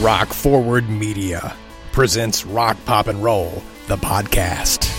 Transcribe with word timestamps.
Rock 0.00 0.34
Forward 0.34 0.88
Media 0.88 1.56
presents 1.92 2.44
Rock 2.44 2.76
Pop 2.84 3.06
and 3.06 3.22
Roll, 3.22 3.62
the 3.86 3.96
podcast. 3.96 4.93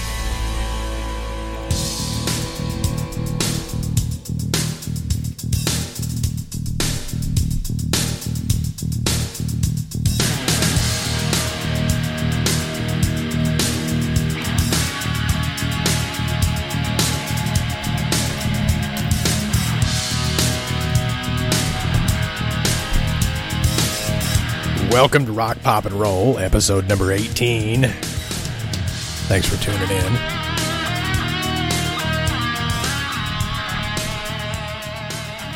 Welcome 25.05 25.27
to 25.27 25.33
Rock 25.33 25.61
Pop 25.61 25.85
and 25.85 25.93
Roll, 25.93 26.39
episode 26.39 26.89
number 26.89 27.11
18. 27.11 27.83
Thanks 27.83 29.47
for 29.47 29.55
tuning 29.63 29.81
in. 29.81 30.13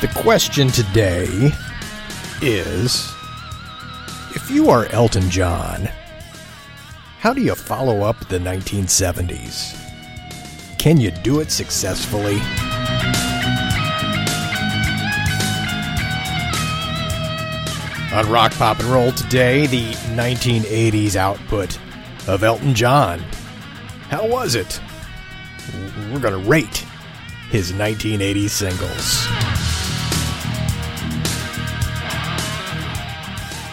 The 0.00 0.06
question 0.14 0.68
today 0.68 1.50
is 2.40 3.12
if 4.36 4.48
you 4.52 4.70
are 4.70 4.86
Elton 4.92 5.28
John, 5.28 5.88
how 7.18 7.32
do 7.32 7.42
you 7.42 7.56
follow 7.56 8.02
up 8.02 8.20
the 8.28 8.38
1970s? 8.38 9.76
Can 10.78 10.96
you 10.96 11.10
do 11.10 11.40
it 11.40 11.50
successfully? 11.50 12.38
On 18.12 18.28
Rock 18.28 18.50
Pop 18.54 18.80
and 18.80 18.88
Roll 18.88 19.12
today, 19.12 19.68
the 19.68 19.92
1980s 20.16 21.14
output 21.14 21.78
of 22.26 22.42
Elton 22.42 22.74
John. 22.74 23.20
How 24.08 24.26
was 24.26 24.56
it? 24.56 24.80
We're 26.12 26.18
going 26.18 26.42
to 26.42 26.50
rate 26.50 26.84
his 27.50 27.70
1980s 27.70 28.50
singles. 28.50 29.26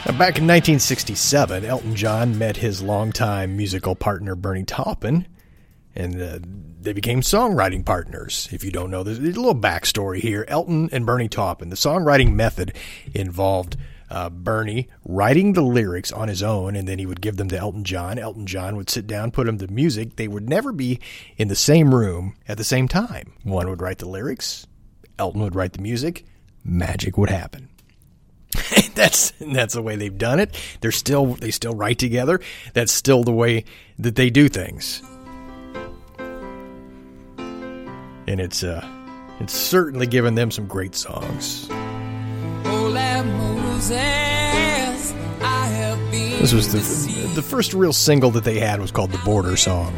Now, 0.05 0.15
back 0.19 0.37
in 0.37 0.45
1967, 0.45 1.65
Elton 1.65 1.95
John 1.95 2.37
met 2.37 2.57
his 2.57 2.83
longtime 2.83 3.57
musical 3.57 3.95
partner 3.95 4.35
Bernie 4.35 4.65
Taupin, 4.65 5.25
and 5.95 6.21
uh, 6.21 6.37
they 6.79 6.93
became 6.93 7.21
songwriting 7.21 7.83
partners. 7.83 8.47
If 8.51 8.63
you 8.63 8.69
don't 8.69 8.91
know, 8.91 9.01
there's 9.01 9.17
a 9.17 9.21
little 9.23 9.55
backstory 9.55 10.19
here. 10.19 10.45
Elton 10.47 10.89
and 10.91 11.07
Bernie 11.07 11.27
Taupin. 11.27 11.69
The 11.69 11.75
songwriting 11.75 12.33
method 12.33 12.75
involved 13.15 13.77
uh, 14.09 14.29
Bernie 14.29 14.87
writing 15.05 15.53
the 15.53 15.61
lyrics 15.61 16.11
on 16.11 16.27
his 16.27 16.41
own, 16.41 16.75
and 16.75 16.87
then 16.87 16.99
he 16.99 17.05
would 17.05 17.21
give 17.21 17.37
them 17.37 17.49
to 17.49 17.57
Elton 17.57 17.83
John. 17.83 18.17
Elton 18.17 18.45
John 18.45 18.75
would 18.77 18.89
sit 18.89 19.07
down, 19.07 19.31
put 19.31 19.45
them 19.45 19.57
to 19.57 19.67
music. 19.67 20.15
They 20.15 20.27
would 20.27 20.49
never 20.49 20.71
be 20.71 20.99
in 21.37 21.47
the 21.47 21.55
same 21.55 21.93
room 21.93 22.35
at 22.47 22.57
the 22.57 22.63
same 22.63 22.87
time. 22.87 23.33
One 23.43 23.69
would 23.69 23.81
write 23.81 23.97
the 23.99 24.09
lyrics, 24.09 24.65
Elton 25.19 25.41
would 25.41 25.55
write 25.55 25.73
the 25.73 25.81
music. 25.81 26.25
Magic 26.63 27.17
would 27.17 27.29
happen. 27.29 27.69
that's 28.95 29.31
that's 29.39 29.73
the 29.73 29.81
way 29.81 29.95
they've 29.95 30.17
done 30.17 30.39
it. 30.39 30.59
They're 30.81 30.91
still 30.91 31.35
they 31.35 31.51
still 31.51 31.73
write 31.73 31.99
together. 31.99 32.39
That's 32.73 32.91
still 32.91 33.23
the 33.23 33.31
way 33.31 33.65
that 33.99 34.15
they 34.15 34.29
do 34.29 34.49
things. 34.49 35.01
And 38.27 38.39
it's 38.41 38.63
uh 38.63 38.85
it's 39.39 39.53
certainly 39.53 40.07
given 40.07 40.35
them 40.35 40.51
some 40.51 40.67
great 40.67 40.95
songs. 40.95 41.69
This 46.39 46.53
was 46.53 46.71
the 46.71 47.35
the 47.35 47.41
first 47.41 47.73
real 47.73 47.93
single 47.93 48.31
that 48.31 48.43
they 48.43 48.59
had 48.59 48.79
was 48.79 48.91
called 48.91 49.11
"The 49.11 49.19
Border 49.19 49.55
Song." 49.55 49.93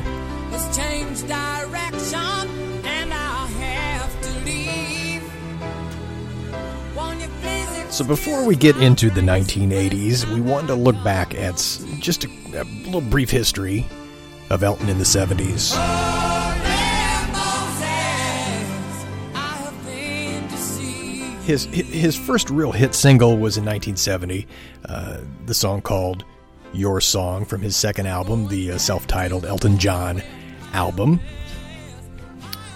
So 7.91 8.05
before 8.05 8.45
we 8.45 8.55
get 8.55 8.77
into 8.77 9.09
the 9.09 9.21
1980s, 9.21 10.25
we 10.33 10.39
wanted 10.39 10.67
to 10.67 10.75
look 10.75 11.01
back 11.03 11.35
at 11.35 11.55
just 11.99 12.23
a, 12.23 12.29
a 12.53 12.63
little 12.85 13.01
brief 13.01 13.29
history 13.29 13.85
of 14.49 14.63
Elton 14.63 14.89
in 14.89 14.97
the 14.97 15.03
70s. 15.03 16.18
His 21.49 21.65
his 21.65 22.15
first 22.15 22.51
real 22.51 22.71
hit 22.71 22.93
single 22.93 23.31
was 23.31 23.57
in 23.57 23.65
1970, 23.65 24.47
uh, 24.85 25.17
the 25.47 25.53
song 25.55 25.81
called 25.81 26.23
"Your 26.73 27.01
Song" 27.01 27.43
from 27.43 27.61
his 27.61 27.75
second 27.75 28.05
album, 28.05 28.47
the 28.47 28.73
uh, 28.73 28.77
self-titled 28.77 29.45
Elton 29.45 29.79
John 29.79 30.21
album. 30.73 31.19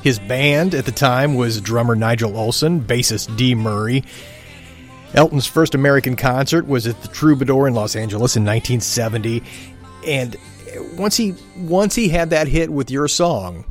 His 0.01 0.17
band 0.17 0.73
at 0.73 0.85
the 0.85 0.91
time 0.91 1.35
was 1.35 1.61
drummer 1.61 1.95
Nigel 1.95 2.31
Olsson, 2.31 2.81
bassist 2.81 3.37
Dee 3.37 3.53
Murray. 3.53 4.03
Elton's 5.13 5.45
first 5.45 5.75
American 5.75 6.15
concert 6.15 6.67
was 6.67 6.87
at 6.87 6.99
the 7.03 7.09
Troubadour 7.09 7.67
in 7.67 7.75
Los 7.75 7.95
Angeles 7.95 8.35
in 8.35 8.43
1970, 8.43 9.43
and 10.07 10.35
once 10.97 11.15
he 11.15 11.35
once 11.57 11.93
he 11.93 12.09
had 12.09 12.31
that 12.31 12.47
hit 12.47 12.71
with 12.71 12.89
"Your 12.89 13.07
Song," 13.07 13.65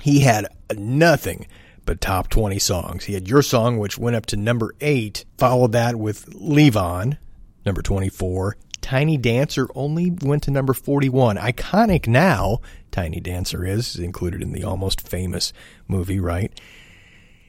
he 0.00 0.18
had 0.18 0.48
nothing 0.76 1.46
but 1.84 2.00
top 2.00 2.28
20 2.28 2.58
songs. 2.58 3.04
He 3.04 3.14
had 3.14 3.28
Your 3.28 3.42
Song, 3.42 3.78
which 3.78 3.98
went 3.98 4.16
up 4.16 4.26
to 4.26 4.36
number 4.36 4.74
8, 4.80 5.24
followed 5.38 5.72
that 5.72 5.96
with 5.96 6.26
Levon, 6.26 7.18
number 7.64 7.82
24. 7.82 8.56
Tiny 8.80 9.16
Dancer 9.16 9.68
only 9.74 10.10
went 10.22 10.42
to 10.44 10.50
number 10.50 10.72
41. 10.72 11.36
Iconic 11.36 12.06
now, 12.06 12.60
Tiny 12.90 13.20
Dancer 13.20 13.64
is 13.64 13.96
included 13.96 14.42
in 14.42 14.52
the 14.52 14.64
almost 14.64 15.06
famous 15.06 15.52
movie, 15.86 16.18
right? 16.18 16.58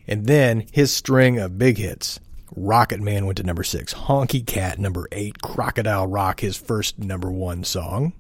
And 0.07 0.25
then 0.27 0.65
his 0.71 0.91
string 0.91 1.39
of 1.39 1.57
big 1.57 1.77
hits. 1.77 2.19
Rocket 2.53 2.99
Man 2.99 3.25
went 3.25 3.37
to 3.37 3.43
number 3.43 3.63
6. 3.63 3.93
Honky 3.93 4.45
Cat, 4.45 4.77
number 4.77 5.07
8. 5.11 5.41
Crocodile 5.41 6.07
Rock, 6.07 6.41
his 6.41 6.57
first 6.57 6.99
number 6.99 7.31
1 7.31 7.63
song. 7.63 8.13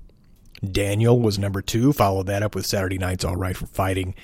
Daniel 0.63 1.19
was 1.19 1.37
number 1.37 1.61
2, 1.61 1.91
followed 1.91 2.27
that 2.27 2.43
up 2.43 2.55
with 2.55 2.65
Saturday 2.65 2.97
Night's 2.97 3.25
All 3.25 3.35
Right 3.35 3.57
for 3.57 3.65
Fighting 3.65 4.15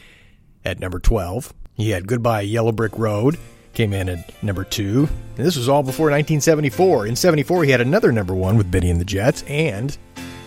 at 0.64 0.80
number 0.80 1.00
12. 1.00 1.54
He 1.78 1.92
had 1.92 2.08
Goodbye 2.08 2.42
Yellow 2.42 2.72
Brick 2.72 2.98
Road, 2.98 3.38
came 3.74 3.94
in 3.94 4.10
at 4.10 4.44
number 4.44 4.64
two. 4.64 5.08
And 5.38 5.46
this 5.46 5.56
was 5.56 5.70
all 5.70 5.84
before 5.84 6.08
1974. 6.08 7.06
In 7.06 7.16
74, 7.16 7.66
he 7.66 7.72
had 7.72 7.82
another 7.82 8.12
number 8.12 8.34
one 8.34 8.58
with 8.58 8.72
Bennie 8.72 8.90
and 8.90 9.00
the 9.00 9.06
Jets, 9.06 9.44
and 9.44 9.96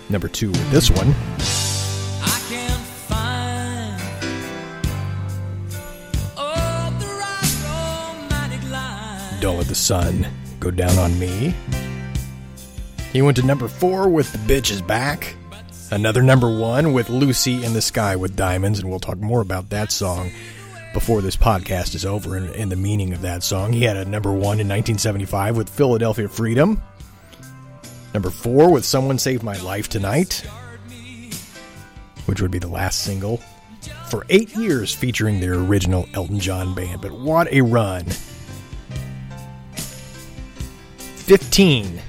number 0.08 0.26
two 0.26 0.48
with 0.48 0.70
this 0.72 0.90
one. 0.90 1.14
Don't 9.40 9.56
let 9.56 9.68
the 9.68 9.74
sun 9.74 10.26
go 10.58 10.72
down 10.72 10.98
on 10.98 11.16
me. 11.18 11.54
He 13.12 13.22
went 13.22 13.36
to 13.36 13.46
number 13.46 13.68
four 13.68 14.08
with 14.08 14.32
The 14.32 14.38
Bitch 14.38 14.72
is 14.72 14.82
Back. 14.82 15.36
Another 15.92 16.22
number 16.22 16.58
one 16.58 16.92
with 16.92 17.08
Lucy 17.08 17.64
in 17.64 17.72
the 17.72 17.80
Sky 17.80 18.16
with 18.16 18.34
Diamonds, 18.34 18.80
and 18.80 18.90
we'll 18.90 18.98
talk 18.98 19.18
more 19.18 19.40
about 19.40 19.70
that 19.70 19.92
song 19.92 20.30
before 20.92 21.22
this 21.22 21.36
podcast 21.36 21.94
is 21.94 22.04
over 22.04 22.36
and, 22.36 22.50
and, 22.54 22.70
the 22.70 22.76
meaning 22.76 23.12
of 23.12 23.22
that 23.22 23.42
song. 23.42 23.72
He 23.72 23.84
had 23.84 23.96
a 23.96 24.04
number 24.04 24.30
one 24.30 24.58
in 24.60 24.68
1975 24.68 25.56
with 25.56 25.68
Philadelphia 25.68 26.28
Freedom. 26.28 26.82
Number 28.12 28.30
four 28.30 28.70
with 28.72 28.84
Someone 28.84 29.18
Saved 29.18 29.42
My 29.42 29.56
Life 29.58 29.88
Tonight, 29.88 30.44
which 32.26 32.40
would 32.40 32.50
be 32.50 32.58
the 32.58 32.68
last 32.68 33.02
single 33.02 33.36
for 34.08 34.26
eight 34.28 34.54
years 34.56 34.92
featuring 34.92 35.38
their 35.38 35.54
original 35.54 36.08
Elton 36.14 36.40
John 36.40 36.74
band. 36.74 37.00
But 37.00 37.12
what 37.12 37.52
a 37.52 37.60
run! 37.60 38.04
15. 40.96 42.00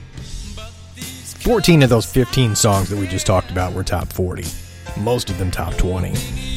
14 1.41 1.83
of 1.83 1.89
those 1.89 2.05
15 2.05 2.55
songs 2.55 2.89
that 2.89 2.97
we 2.97 3.07
just 3.07 3.27
talked 3.27 3.51
about 3.51 3.73
were 3.73 3.83
top 3.83 4.11
40. 4.11 4.43
Most 4.99 5.29
of 5.29 5.37
them 5.37 5.51
top 5.51 5.75
20 5.75 6.50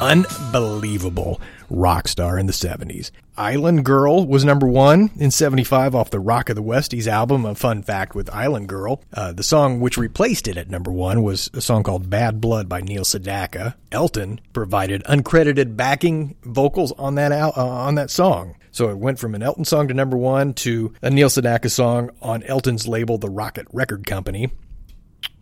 unbelievable 0.00 1.40
rock 1.70 2.08
star 2.08 2.38
in 2.38 2.46
the 2.46 2.52
70s. 2.52 3.10
Island 3.36 3.84
Girl 3.84 4.26
was 4.26 4.44
number 4.44 4.66
one 4.66 5.10
in 5.16 5.30
75 5.30 5.94
off 5.94 6.10
the 6.10 6.20
Rock 6.20 6.48
of 6.48 6.56
the 6.56 6.62
Westies 6.62 7.06
album. 7.06 7.44
A 7.44 7.54
fun 7.54 7.82
fact 7.82 8.14
with 8.14 8.30
Island 8.30 8.68
Girl, 8.68 9.02
uh, 9.12 9.32
the 9.32 9.42
song 9.42 9.80
which 9.80 9.96
replaced 9.96 10.46
it 10.46 10.56
at 10.56 10.70
number 10.70 10.92
one 10.92 11.22
was 11.22 11.50
a 11.52 11.60
song 11.60 11.82
called 11.82 12.08
Bad 12.08 12.40
Blood 12.40 12.68
by 12.68 12.80
Neil 12.80 13.02
Sedaka. 13.02 13.74
Elton 13.90 14.40
provided 14.52 15.02
uncredited 15.04 15.76
backing 15.76 16.36
vocals 16.44 16.92
on 16.92 17.16
that 17.16 17.32
al- 17.32 17.54
uh, 17.56 17.66
on 17.66 17.96
that 17.96 18.10
song. 18.10 18.54
So 18.70 18.90
it 18.90 18.98
went 18.98 19.18
from 19.18 19.34
an 19.34 19.42
Elton 19.42 19.64
song 19.64 19.88
to 19.88 19.94
number 19.94 20.16
one 20.16 20.54
to 20.54 20.92
a 21.02 21.10
Neil 21.10 21.28
Sedaka 21.28 21.70
song 21.70 22.10
on 22.22 22.42
Elton's 22.44 22.86
label, 22.86 23.18
the 23.18 23.30
Rocket 23.30 23.66
Record 23.72 24.06
Company 24.06 24.50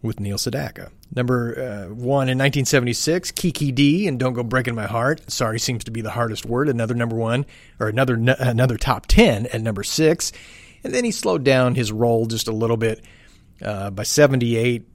with 0.03 0.21
Neil 0.21 0.37
Sedaka. 0.37 0.91
Number 1.15 1.55
uh, 1.59 1.95
one 1.95 2.29
in 2.29 2.39
1976, 2.39 3.31
Kiki 3.33 3.71
Dee 3.71 4.09
and 4.09 4.19
Don't 4.19 4.33
Go 4.33 4.43
Breaking 4.43 4.75
My 4.75 4.87
Heart. 4.87 5.31
Sorry 5.31 5.59
seems 5.59 5.85
to 5.85 5.91
be 5.91 6.01
the 6.01 6.11
hardest 6.11 6.45
word. 6.45 6.69
Another 6.69 6.95
number 6.95 7.17
one, 7.17 7.47
or 7.79 7.89
another 7.89 8.15
another 8.15 8.77
top 8.77 9.07
10 9.07 9.47
at 9.47 9.61
number 9.61 9.83
six. 9.83 10.33
And 10.85 10.93
then 10.93 11.05
he 11.05 11.13
slowed 11.13 11.45
down 11.45 11.77
his 11.77 11.93
role 11.93 12.27
just 12.27 12.49
a 12.49 12.53
little 12.53 12.77
bit. 12.77 13.05
Uh, 13.65 13.91
by 13.91 14.03
78, 14.03 14.89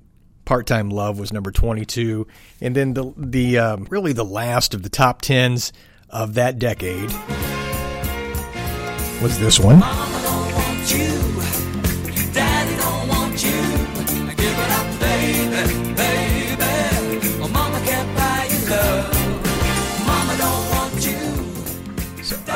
Part 0.43 0.67
Time 0.67 0.89
Love 0.89 1.19
was 1.19 1.31
number 1.31 1.51
22. 1.51 2.27
And 2.61 2.75
then 2.75 2.93
the, 2.93 3.13
the 3.15 3.59
um, 3.59 3.87
really 3.89 4.13
the 4.13 4.25
last 4.25 4.73
of 4.73 4.83
the 4.83 4.89
top 4.89 5.21
tens 5.21 5.71
of 6.09 6.33
that 6.33 6.59
decade 6.59 7.11
was 9.21 9.39
this 9.39 9.59
one. 9.59 9.81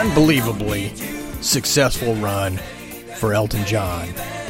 Unbelievably 0.01 0.91
successful 1.41 2.15
run 2.15 2.57
for 3.17 3.35
Elton 3.35 3.63
John. 3.65 4.07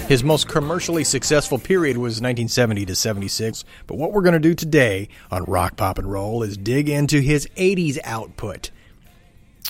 His 0.07 0.24
most 0.24 0.48
commercially 0.48 1.03
successful 1.03 1.59
period 1.59 1.98
was 1.98 2.21
1970 2.21 2.86
to 2.86 2.95
76, 2.95 3.65
but 3.86 3.98
what 3.98 4.13
we're 4.13 4.21
going 4.21 4.31
to 4.31 4.39
do 4.39 4.53
today 4.53 5.09
on 5.30 5.44
Rock, 5.44 5.75
Pop, 5.75 5.98
and 6.00 6.09
Roll 6.09 6.42
is 6.42 6.56
dig 6.56 6.88
into 6.88 7.19
his 7.19 7.48
80s 7.57 8.00
output. 8.06 8.71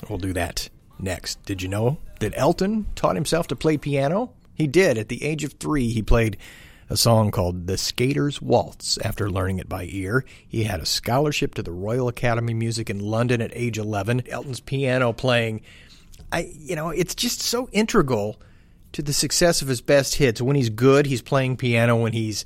We'll 0.07 0.19
do 0.19 0.33
that 0.33 0.69
next. 0.99 1.43
Did 1.45 1.63
you 1.63 1.67
know 1.67 1.97
that 2.19 2.33
Elton 2.35 2.85
taught 2.93 3.15
himself 3.15 3.47
to 3.47 3.55
play 3.55 3.77
piano? 3.77 4.33
He 4.53 4.67
did. 4.67 4.99
At 4.99 5.09
the 5.09 5.23
age 5.23 5.43
of 5.43 5.53
three, 5.53 5.89
he 5.89 6.03
played 6.03 6.37
a 6.91 6.97
song 6.97 7.31
called 7.31 7.67
The 7.67 7.77
Skater's 7.77 8.41
Waltz 8.41 8.97
after 8.97 9.31
learning 9.31 9.59
it 9.59 9.69
by 9.69 9.87
ear. 9.89 10.25
He 10.45 10.65
had 10.65 10.81
a 10.81 10.85
scholarship 10.85 11.55
to 11.55 11.63
the 11.63 11.71
Royal 11.71 12.09
Academy 12.09 12.51
of 12.51 12.59
Music 12.59 12.89
in 12.89 12.99
London 12.99 13.41
at 13.41 13.51
age 13.53 13.77
11. 13.77 14.23
Elton's 14.27 14.59
piano 14.59 15.13
playing, 15.13 15.61
I 16.33 16.51
you 16.53 16.75
know, 16.75 16.89
it's 16.89 17.15
just 17.15 17.41
so 17.41 17.69
integral 17.71 18.41
to 18.91 19.01
the 19.01 19.13
success 19.13 19.61
of 19.61 19.69
his 19.69 19.79
best 19.79 20.15
hits. 20.15 20.41
When 20.41 20.57
he's 20.57 20.69
good, 20.69 21.05
he's 21.05 21.21
playing 21.21 21.55
piano. 21.55 21.95
When 21.95 22.11
he's 22.11 22.43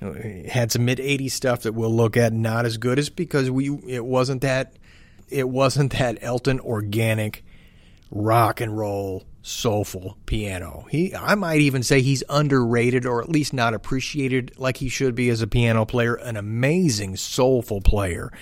had 0.00 0.70
some 0.70 0.84
mid 0.84 0.98
80s 0.98 1.30
stuff 1.30 1.62
that 1.62 1.72
we'll 1.72 1.94
look 1.94 2.18
at 2.18 2.34
not 2.34 2.66
as 2.66 2.76
good 2.76 2.98
is 2.98 3.08
because 3.08 3.50
we 3.50 3.70
it 3.88 4.04
wasn't 4.04 4.42
that 4.42 4.74
it 5.30 5.48
wasn't 5.48 5.92
that 5.92 6.18
Elton 6.20 6.60
organic 6.60 7.42
rock 8.10 8.60
and 8.60 8.76
roll 8.76 9.24
soulful 9.46 10.18
piano. 10.26 10.86
He 10.90 11.14
I 11.14 11.36
might 11.36 11.60
even 11.60 11.84
say 11.84 12.00
he's 12.00 12.24
underrated 12.28 13.06
or 13.06 13.22
at 13.22 13.28
least 13.28 13.52
not 13.52 13.74
appreciated 13.74 14.52
like 14.58 14.78
he 14.78 14.88
should 14.88 15.14
be 15.14 15.30
as 15.30 15.40
a 15.40 15.46
piano 15.46 15.86
player, 15.86 16.14
an 16.14 16.36
amazing 16.36 17.16
soulful 17.16 17.80
player. 17.80 18.32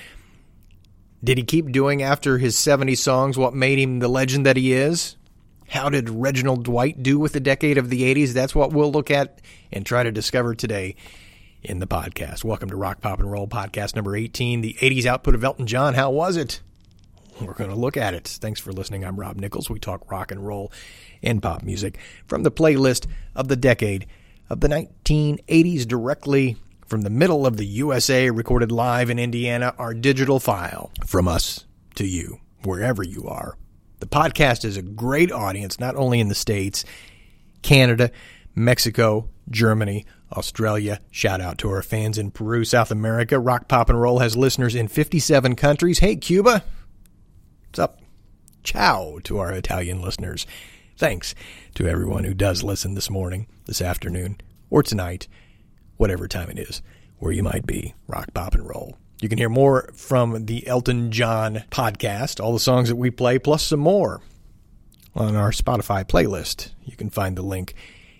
Did 1.23 1.37
he 1.37 1.45
keep 1.45 1.71
doing 1.71 2.03
after 2.03 2.39
his 2.39 2.57
70 2.57 2.95
songs 2.95 3.37
what 3.37 3.53
made 3.53 3.79
him 3.79 3.99
the 3.99 4.09
legend 4.09 4.47
that 4.47 4.57
he 4.57 4.73
is? 4.73 5.17
How 5.69 5.91
did 5.91 6.09
Reginald 6.09 6.65
Dwight 6.65 7.03
do 7.03 7.19
with 7.19 7.35
the 7.35 7.41
decade 7.41 7.77
of 7.77 7.91
the 7.91 8.03
80s? 8.15 8.33
That's 8.33 8.55
what 8.55 8.73
we'll 8.73 8.93
look 8.93 9.11
at 9.11 9.41
and 9.71 9.85
try 9.85 10.05
to 10.05 10.13
discover 10.13 10.55
today 10.55 10.97
in 11.63 11.81
the 11.81 11.87
podcast. 11.87 12.45
Welcome 12.45 12.71
to 12.71 12.77
Rock 12.77 13.03
Pop 13.03 13.21
and 13.21 13.31
Roll 13.31 13.47
podcast 13.47 13.95
number 13.95 14.17
18, 14.17 14.63
the 14.63 14.77
80s 14.81 15.05
output 15.05 15.35
of 15.35 15.45
Elton 15.45 15.67
John. 15.67 15.95
How 15.95 16.11
was 16.11 16.37
it? 16.37 16.61
We're 17.41 17.55
going 17.55 17.71
to 17.71 17.77
look 17.77 17.97
at 17.97 18.15
it. 18.15 18.27
Thanks 18.29 18.61
for 18.61 18.73
listening. 18.73 19.05
I'm 19.05 19.19
Rob 19.19 19.37
Nichols. 19.37 19.69
We 19.69 19.79
talk 19.79 20.11
rock 20.11 20.31
and 20.31 20.45
roll 20.47 20.73
and 21.23 21.43
pop 21.43 21.63
music 21.63 21.99
from 22.27 22.43
the 22.43 22.51
playlist 22.51 23.07
of 23.35 23.49
the 23.49 23.57
decade 23.57 24.07
of 24.49 24.61
the 24.61 24.69
1980s 24.69 25.87
directly 25.87 26.57
from 26.87 27.03
the 27.03 27.11
middle 27.11 27.47
of 27.47 27.57
the 27.57 27.67
USA, 27.67 28.31
recorded 28.31 28.71
live 28.71 29.11
in 29.11 29.19
Indiana, 29.19 29.75
our 29.79 29.95
digital 29.95 30.39
file 30.39 30.91
from 31.07 31.27
us 31.27 31.65
to 31.95 32.07
you, 32.07 32.39
wherever 32.65 33.03
you 33.03 33.27
are. 33.27 33.57
The 34.01 34.07
podcast 34.07 34.65
is 34.65 34.77
a 34.77 34.83
great 34.83 35.33
audience, 35.33 35.81
not 35.81 35.97
only 35.97 36.21
in 36.21 36.29
the 36.29 36.35
States, 36.35 36.85
Canada, 37.63 38.11
Mexico, 38.55 39.31
Germany, 39.51 40.05
Australia. 40.31 41.01
Shout 41.11 41.41
out 41.41 41.59
to 41.59 41.71
our 41.71 41.83
fans 41.83 42.19
in 42.19 42.31
Peru, 42.31 42.65
South 42.65 42.91
America. 42.91 43.39
Rock, 43.39 43.67
Pop, 43.67 43.89
and 43.89 44.01
Roll 44.01 44.19
has 44.19 44.37
listeners 44.37 44.75
in 44.75 44.89
57 44.89 45.57
countries. 45.57 46.01
Hey, 46.01 46.17
Cuba, 46.17 46.65
up? 47.79 48.01
Ciao 48.63 49.19
to 49.25 49.39
our 49.39 49.53
Italian 49.53 50.01
listeners. 50.01 50.47
Thanks 50.97 51.35
to 51.75 51.87
everyone 51.87 52.25
who 52.25 52.35
does 52.35 52.63
listen 52.63 52.95
this 52.95 53.11
morning, 53.11 53.47
this 53.67 53.83
afternoon, 53.83 54.41
or 54.71 54.83
tonight, 54.83 55.29
whatever 55.97 56.29
time 56.29 56.51
it 56.51 56.59
is, 56.59 56.83
where 57.19 57.33
you 57.33 57.43
might 57.43 57.67
be. 57.67 57.95
Rock, 58.07 58.33
pop, 58.35 58.55
and 58.55 58.69
roll. 58.69 58.97
You 59.21 59.29
can 59.29 59.39
hear 59.39 59.49
more 59.49 59.91
from 59.95 60.47
the 60.47 60.67
Elton 60.67 61.11
John 61.11 61.65
podcast, 61.71 62.43
all 62.43 62.53
the 62.53 62.59
songs 62.59 62.89
that 62.89 62.97
we 62.97 63.11
play, 63.11 63.39
plus 63.39 63.63
some 63.63 63.81
more 63.81 64.21
on 65.15 65.37
our 65.37 65.51
Spotify 65.51 66.05
playlist. 66.05 66.71
You 66.85 66.97
can 66.97 67.11
find 67.11 67.37
the 67.37 67.43
link 67.43 67.75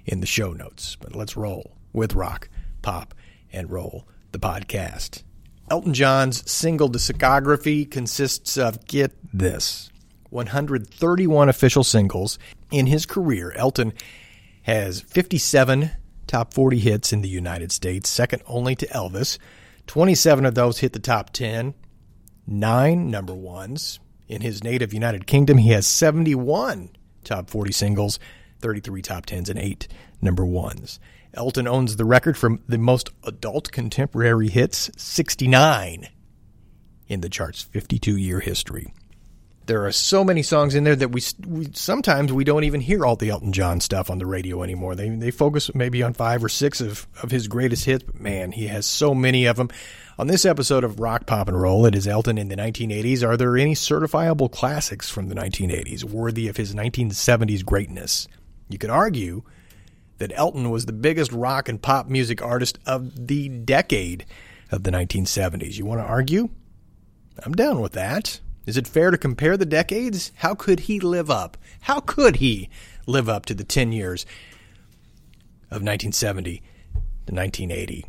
in 0.05 0.21
the 0.21 0.27
show 0.27 0.53
notes. 0.53 0.97
But 1.01 1.17
let's 1.17 1.37
roll 1.37 1.77
with 1.93 2.15
Rock, 2.15 2.49
Pop, 2.83 3.15
and 3.53 3.71
Roll, 3.71 4.07
the 4.33 4.39
podcast. 4.39 5.23
Elton 5.71 5.95
John's 5.95 6.51
single 6.51 6.91
discography 6.91 7.91
consists 7.91 8.59
of, 8.59 8.87
get 8.87 9.13
this, 9.33 9.91
131 10.31 11.49
official 11.49 11.83
singles. 11.83 12.39
In 12.71 12.87
his 12.87 13.07
career, 13.07 13.53
Elton 13.53 13.93
has 14.63 15.01
57 15.01 15.91
top 16.27 16.53
40 16.53 16.79
hits 16.79 17.13
in 17.13 17.23
the 17.23 17.29
United 17.29 17.73
States, 17.73 18.11
second 18.11 18.43
only 18.47 18.75
to 18.77 18.87
Elvis. 18.89 19.39
27 19.87 20.45
of 20.45 20.55
those 20.55 20.79
hit 20.79 20.93
the 20.93 20.99
top 20.99 21.31
10, 21.31 21.75
nine 22.47 23.11
number 23.11 23.35
ones. 23.35 24.01
In 24.29 24.41
his 24.41 24.65
native 24.65 24.93
United 24.93 25.27
Kingdom, 25.27 25.59
he 25.59 25.71
has 25.71 25.87
71 25.87 26.91
top 27.25 27.49
40 27.49 27.73
singles, 27.73 28.19
33 28.61 29.03
top 29.03 29.27
10s, 29.27 29.49
and 29.49 29.59
eight 29.59 29.89
number 30.21 30.45
ones. 30.45 30.99
Elton 31.37 31.67
owns 31.69 31.97
the 31.97 32.05
record 32.05 32.37
for 32.37 32.59
the 32.69 32.79
most 32.79 33.11
adult 33.25 33.73
contemporary 33.73 34.49
hits, 34.49 34.91
69 34.97 36.09
in 37.09 37.21
the 37.21 37.29
chart's 37.29 37.63
52 37.63 38.17
year 38.17 38.41
history. 38.41 38.93
There 39.67 39.87
are 39.87 39.93
so 39.93 40.25
many 40.25 40.43
songs 40.43 40.75
in 40.75 40.85
there 40.85 40.97
that 40.97 41.09
we, 41.09 41.23
we, 41.47 41.69
sometimes 41.73 42.31
we 42.33 42.45
don't 42.45 42.65
even 42.65 42.83
hear 42.83 43.07
all 43.07 43.17
the 43.17 43.31
Elton 43.31 43.53
John 43.53 43.81
stuff 43.81 44.11
on 44.11 44.19
the 44.19 44.27
radio 44.27 44.63
anymore. 44.63 44.95
They 44.95 45.09
they 45.09 45.31
focus 45.31 45.75
maybe 45.75 46.03
on 46.03 46.13
five 46.13 46.45
or 46.45 46.51
six 46.51 46.83
of, 46.83 47.07
of 47.23 47.31
his 47.31 47.49
greatest 47.49 47.87
hits, 47.87 48.05
but 48.05 48.21
man, 48.21 48.53
he 48.53 48.67
has 48.67 48.87
so 48.87 49.15
many 49.15 49.47
of 49.47 49.57
them. 49.57 49.71
On 50.19 50.27
this 50.27 50.45
episode 50.45 50.85
of 50.85 51.01
Rock, 51.01 51.27
Pop, 51.27 51.49
and 51.49 51.61
Roll, 51.61 51.87
it 51.87 51.95
is 51.95 52.07
Elton 52.07 52.37
in 52.37 52.49
the 52.49 52.57
1980s. 52.57 53.27
Are 53.27 53.39
there 53.39 53.57
any 53.57 53.75
certifiable 53.75 54.53
classics 54.53 55.11
from 55.11 55.29
the 55.29 55.35
1980s 55.35 56.05
worthy 56.05 56.47
of 56.47 56.59
his 56.59 56.75
1970s 56.75 57.65
greatness? 57.65 58.29
You 58.69 58.77
could 58.77 58.91
argue 58.91 59.45
that 60.19 60.33
Elton 60.35 60.71
was 60.71 60.87
the 60.87 60.93
biggest 60.93 61.33
rock 61.33 61.69
and 61.69 61.81
pop 61.81 62.09
music 62.09 62.43
artist 62.43 62.79
of 62.87 63.27
the 63.27 63.49
decade 63.49 64.25
of 64.71 64.85
the 64.85 64.91
1970s. 64.91 65.77
You 65.77 65.85
want 65.85 66.01
to 66.01 66.07
argue? 66.07 66.51
I'm 67.45 67.53
down 67.53 67.81
with 67.81 67.93
that. 67.93 68.41
Is 68.67 68.77
it 68.77 68.87
fair 68.87 69.11
to 69.11 69.19
compare 69.19 69.57
the 69.57 69.67
decades? 69.67 70.33
How 70.37 70.55
could 70.55 70.81
he 70.81 71.01
live 71.01 71.31
up? 71.31 71.57
How 71.83 72.01
could 72.01 72.37
he 72.37 72.71
live 73.07 73.29
up 73.29 73.45
to 73.47 73.55
the 73.55 73.65
10 73.65 73.93
years 73.93 74.25
of 75.71 75.83
1970 75.83 76.59
to 77.27 77.35
1980? 77.35 78.07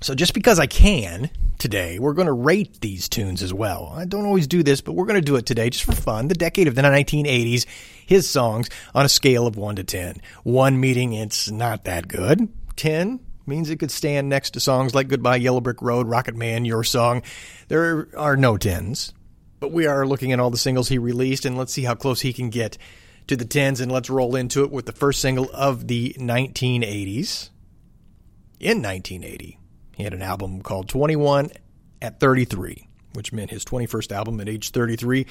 So 0.00 0.14
just 0.14 0.34
because 0.34 0.58
I 0.58 0.66
can 0.66 1.30
today, 1.58 1.98
we're 1.98 2.12
going 2.12 2.26
to 2.26 2.32
rate 2.32 2.80
these 2.80 3.08
tunes 3.08 3.42
as 3.42 3.54
well. 3.54 3.92
I 3.96 4.04
don't 4.04 4.26
always 4.26 4.46
do 4.46 4.62
this, 4.62 4.80
but 4.80 4.92
we're 4.92 5.06
going 5.06 5.20
to 5.20 5.24
do 5.24 5.36
it 5.36 5.46
today 5.46 5.70
just 5.70 5.84
for 5.84 5.92
fun. 5.92 6.28
The 6.28 6.34
decade 6.34 6.68
of 6.68 6.74
the 6.74 6.82
1980s, 6.82 7.64
his 8.06 8.28
songs 8.28 8.68
on 8.94 9.06
a 9.06 9.08
scale 9.08 9.46
of 9.46 9.56
1 9.56 9.76
to 9.76 9.84
10. 9.84 10.20
1 10.42 10.80
meaning 10.80 11.14
it's 11.14 11.50
not 11.50 11.84
that 11.84 12.06
good. 12.06 12.48
10 12.76 13.20
means 13.46 13.70
it 13.70 13.78
could 13.78 13.90
stand 13.90 14.28
next 14.28 14.50
to 14.50 14.60
songs 14.60 14.94
like 14.94 15.08
Goodbye 15.08 15.36
Yellow 15.36 15.60
Brick 15.60 15.80
Road, 15.80 16.06
Rocket 16.06 16.34
Man, 16.34 16.64
Your 16.64 16.84
Song. 16.84 17.22
There 17.68 18.08
are 18.16 18.36
no 18.36 18.56
10s, 18.56 19.12
but 19.60 19.72
we 19.72 19.86
are 19.86 20.06
looking 20.06 20.32
at 20.32 20.40
all 20.40 20.50
the 20.50 20.58
singles 20.58 20.88
he 20.88 20.98
released 20.98 21.44
and 21.44 21.56
let's 21.56 21.72
see 21.72 21.84
how 21.84 21.94
close 21.94 22.20
he 22.20 22.32
can 22.32 22.50
get 22.50 22.76
to 23.26 23.36
the 23.36 23.44
10s 23.44 23.80
and 23.80 23.90
let's 23.90 24.10
roll 24.10 24.36
into 24.36 24.64
it 24.64 24.70
with 24.70 24.86
the 24.86 24.92
first 24.92 25.20
single 25.20 25.48
of 25.54 25.88
the 25.88 26.14
1980s. 26.18 27.50
In 28.60 28.80
1980, 28.80 29.58
he 29.96 30.04
had 30.04 30.14
an 30.14 30.22
album 30.22 30.62
called 30.62 30.88
21 30.88 31.50
at 32.02 32.20
33, 32.20 32.88
which 33.12 33.32
meant 33.32 33.50
his 33.50 33.64
21st 33.64 34.12
album 34.12 34.40
at 34.40 34.48
age 34.48 34.70
33. 34.70 35.26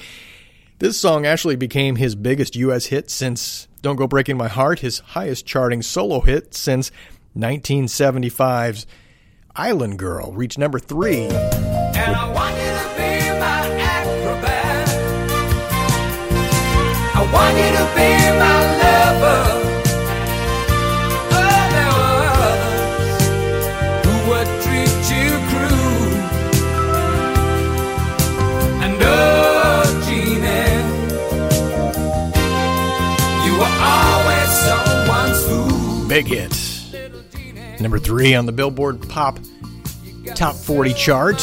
This 0.78 0.98
song 0.98 1.24
actually 1.24 1.56
became 1.56 1.96
his 1.96 2.14
biggest 2.14 2.56
U.S. 2.56 2.86
hit 2.86 3.10
since 3.10 3.68
Don't 3.82 3.96
Go 3.96 4.06
Breaking 4.06 4.36
My 4.36 4.48
Heart, 4.48 4.80
his 4.80 4.98
highest 4.98 5.46
charting 5.46 5.82
solo 5.82 6.20
hit 6.20 6.54
since 6.54 6.90
1975's 7.36 8.86
Island 9.54 9.98
Girl 9.98 10.32
reached 10.32 10.58
number 10.58 10.80
three. 10.80 11.28
Big 36.14 36.28
hit. 36.28 37.80
Number 37.80 37.98
three 37.98 38.36
on 38.36 38.46
the 38.46 38.52
Billboard 38.52 39.08
Pop 39.08 39.36
Top 40.36 40.54
40 40.54 40.94
chart. 40.94 41.38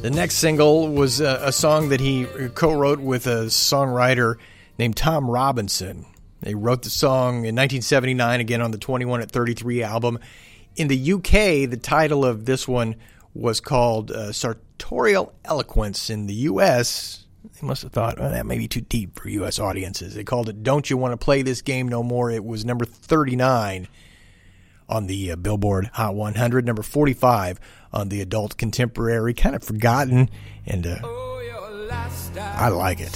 The 0.00 0.12
next 0.14 0.36
single 0.36 0.86
was 0.86 1.20
a, 1.20 1.40
a 1.42 1.50
song 1.50 1.88
that 1.88 1.98
he 1.98 2.28
co 2.54 2.72
wrote 2.72 3.00
with 3.00 3.26
a 3.26 3.46
songwriter 3.46 4.36
named 4.78 4.96
Tom 4.96 5.28
Robinson. 5.28 6.06
They 6.38 6.54
wrote 6.54 6.82
the 6.82 6.90
song 6.90 7.38
in 7.38 7.56
1979, 7.56 8.38
again 8.38 8.62
on 8.62 8.70
the 8.70 8.78
21 8.78 9.22
at 9.22 9.32
33 9.32 9.82
album. 9.82 10.20
In 10.76 10.86
the 10.86 11.12
UK, 11.14 11.68
the 11.68 11.80
title 11.82 12.24
of 12.24 12.44
this 12.44 12.68
one 12.68 12.94
was 13.34 13.60
called 13.60 14.12
uh, 14.12 14.30
Sartorial 14.30 15.34
Eloquence. 15.44 16.10
In 16.10 16.28
the 16.28 16.34
US, 16.34 17.26
they 17.42 17.66
must 17.66 17.82
have 17.82 17.92
thought, 17.92 18.16
oh, 18.18 18.28
that 18.28 18.46
may 18.46 18.58
be 18.58 18.68
too 18.68 18.80
deep 18.80 19.18
for 19.18 19.28
US 19.28 19.58
audiences. 19.58 20.14
They 20.14 20.24
called 20.24 20.48
it 20.48 20.62
Don't 20.62 20.88
You 20.88 20.96
Want 20.96 21.12
to 21.12 21.16
Play 21.22 21.42
This 21.42 21.62
Game 21.62 21.88
No 21.88 22.02
More. 22.02 22.30
It 22.30 22.44
was 22.44 22.64
number 22.64 22.84
39 22.84 23.88
on 24.88 25.06
the 25.06 25.32
uh, 25.32 25.36
Billboard 25.36 25.90
Hot 25.94 26.14
100, 26.14 26.66
number 26.66 26.82
45 26.82 27.60
on 27.92 28.08
the 28.08 28.20
Adult 28.20 28.56
Contemporary. 28.56 29.34
Kind 29.34 29.54
of 29.54 29.62
forgotten, 29.62 30.28
and 30.66 30.86
uh, 30.86 30.98
I 32.36 32.68
like 32.68 33.00
it 33.00 33.12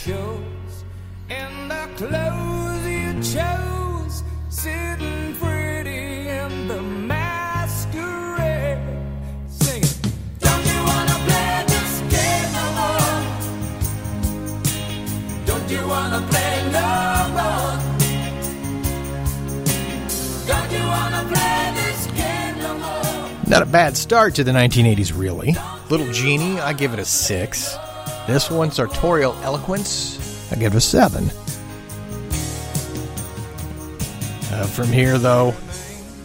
Not 23.54 23.62
a 23.62 23.66
bad 23.66 23.96
start 23.96 24.34
to 24.34 24.42
the 24.42 24.50
1980s, 24.50 25.16
really. 25.16 25.54
Little 25.88 26.10
Jeannie, 26.10 26.58
I 26.58 26.72
give 26.72 26.92
it 26.92 26.98
a 26.98 27.04
6. 27.04 27.76
This 28.26 28.50
one, 28.50 28.72
Sartorial 28.72 29.32
Eloquence, 29.44 30.50
I 30.50 30.56
give 30.56 30.74
it 30.74 30.78
a 30.78 30.80
7. 30.80 31.30
Uh, 34.50 34.66
from 34.66 34.88
here, 34.88 35.18
though, 35.18 35.54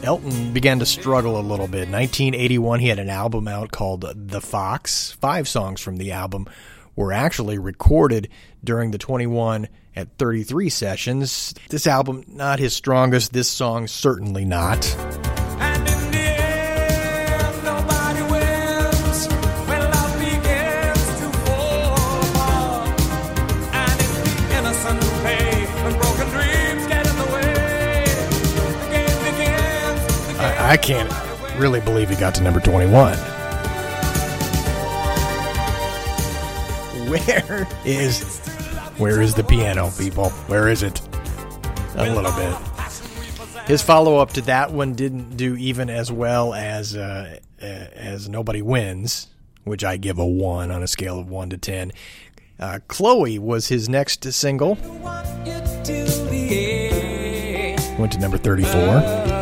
Elton 0.01 0.53
began 0.53 0.79
to 0.79 0.87
struggle 0.87 1.39
a 1.39 1.45
little 1.45 1.67
bit. 1.67 1.87
1981, 1.87 2.79
he 2.79 2.87
had 2.87 2.97
an 2.97 3.11
album 3.11 3.47
out 3.47 3.69
called 3.69 4.11
The 4.15 4.41
Fox. 4.41 5.11
Five 5.21 5.47
songs 5.47 5.81
from 5.81 5.97
the 5.97 6.13
album 6.13 6.47
were 6.95 7.13
actually 7.13 7.59
recorded 7.59 8.27
during 8.63 8.89
the 8.89 8.97
21 8.97 9.67
at 9.95 10.17
33 10.17 10.69
sessions. 10.69 11.53
This 11.69 11.85
album, 11.85 12.23
not 12.27 12.57
his 12.57 12.75
strongest. 12.75 13.33
This 13.33 13.47
song, 13.47 13.85
certainly 13.85 14.45
not. 14.45 14.83
I 30.69 30.77
can't 30.77 31.11
really 31.57 31.81
believe 31.81 32.09
he 32.09 32.15
got 32.15 32.35
to 32.35 32.43
number 32.43 32.59
21. 32.59 33.17
Where 37.09 37.67
is 37.83 38.37
where 38.99 39.19
is 39.19 39.33
the 39.33 39.43
piano, 39.43 39.89
people? 39.97 40.29
Where 40.29 40.67
is 40.67 40.83
it? 40.83 41.01
A 41.95 42.13
little 42.13 42.31
bit. 42.33 42.55
His 43.65 43.81
follow 43.81 44.17
up 44.17 44.33
to 44.33 44.41
that 44.41 44.71
one 44.71 44.93
didn't 44.93 45.37
do 45.37 45.57
even 45.57 45.89
as 45.89 46.11
well 46.11 46.53
as 46.53 46.95
uh, 46.95 47.39
uh, 47.59 47.65
as 47.65 48.29
nobody 48.29 48.61
wins, 48.61 49.25
which 49.63 49.83
I 49.83 49.97
give 49.97 50.19
a 50.19 50.25
one 50.27 50.69
on 50.69 50.83
a 50.83 50.87
scale 50.87 51.17
of 51.17 51.31
one 51.31 51.49
to 51.49 51.57
ten. 51.57 51.91
Uh, 52.59 52.77
Chloe 52.87 53.39
was 53.39 53.69
his 53.69 53.89
next 53.89 54.23
single. 54.31 54.75
Went 57.97 58.11
to 58.11 58.19
number 58.19 58.37
34. 58.37 59.38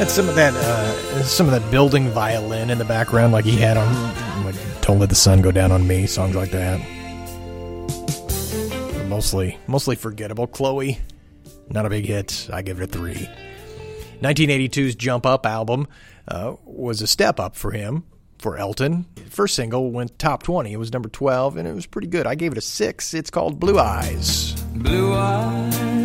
That's 0.00 0.14
some 0.14 0.30
of 0.30 0.34
that, 0.36 0.54
uh, 0.54 1.22
some 1.24 1.46
of 1.46 1.52
that 1.52 1.70
building 1.70 2.08
violin 2.08 2.70
in 2.70 2.78
the 2.78 2.86
background, 2.86 3.34
like 3.34 3.44
he 3.44 3.58
had 3.58 3.76
on 3.76 4.46
like, 4.46 4.54
"Don't 4.80 4.98
Let 4.98 5.10
the 5.10 5.14
Sun 5.14 5.42
Go 5.42 5.52
Down 5.52 5.70
on 5.72 5.86
Me," 5.86 6.06
songs 6.06 6.34
like 6.34 6.52
that. 6.52 6.80
Mostly, 9.08 9.58
mostly 9.66 9.96
forgettable. 9.96 10.46
Chloe, 10.46 10.98
not 11.68 11.84
a 11.84 11.90
big 11.90 12.06
hit. 12.06 12.48
I 12.50 12.62
give 12.62 12.80
it 12.80 12.84
a 12.84 12.86
three. 12.86 13.28
1982's 14.22 14.94
Jump 14.94 15.26
Up 15.26 15.44
album 15.44 15.86
uh, 16.26 16.54
was 16.64 17.02
a 17.02 17.06
step 17.06 17.38
up 17.38 17.54
for 17.54 17.70
him, 17.70 18.04
for 18.38 18.56
Elton. 18.56 19.04
First 19.28 19.54
single 19.54 19.90
went 19.90 20.18
top 20.18 20.42
20. 20.44 20.72
It 20.72 20.78
was 20.78 20.94
number 20.94 21.10
12, 21.10 21.58
and 21.58 21.68
it 21.68 21.74
was 21.74 21.84
pretty 21.84 22.08
good. 22.08 22.26
I 22.26 22.36
gave 22.36 22.52
it 22.52 22.58
a 22.58 22.62
six. 22.62 23.12
It's 23.12 23.28
called 23.28 23.60
Blue 23.60 23.78
Eyes. 23.78 24.54
Blue 24.72 25.12
Eyes 25.12 25.99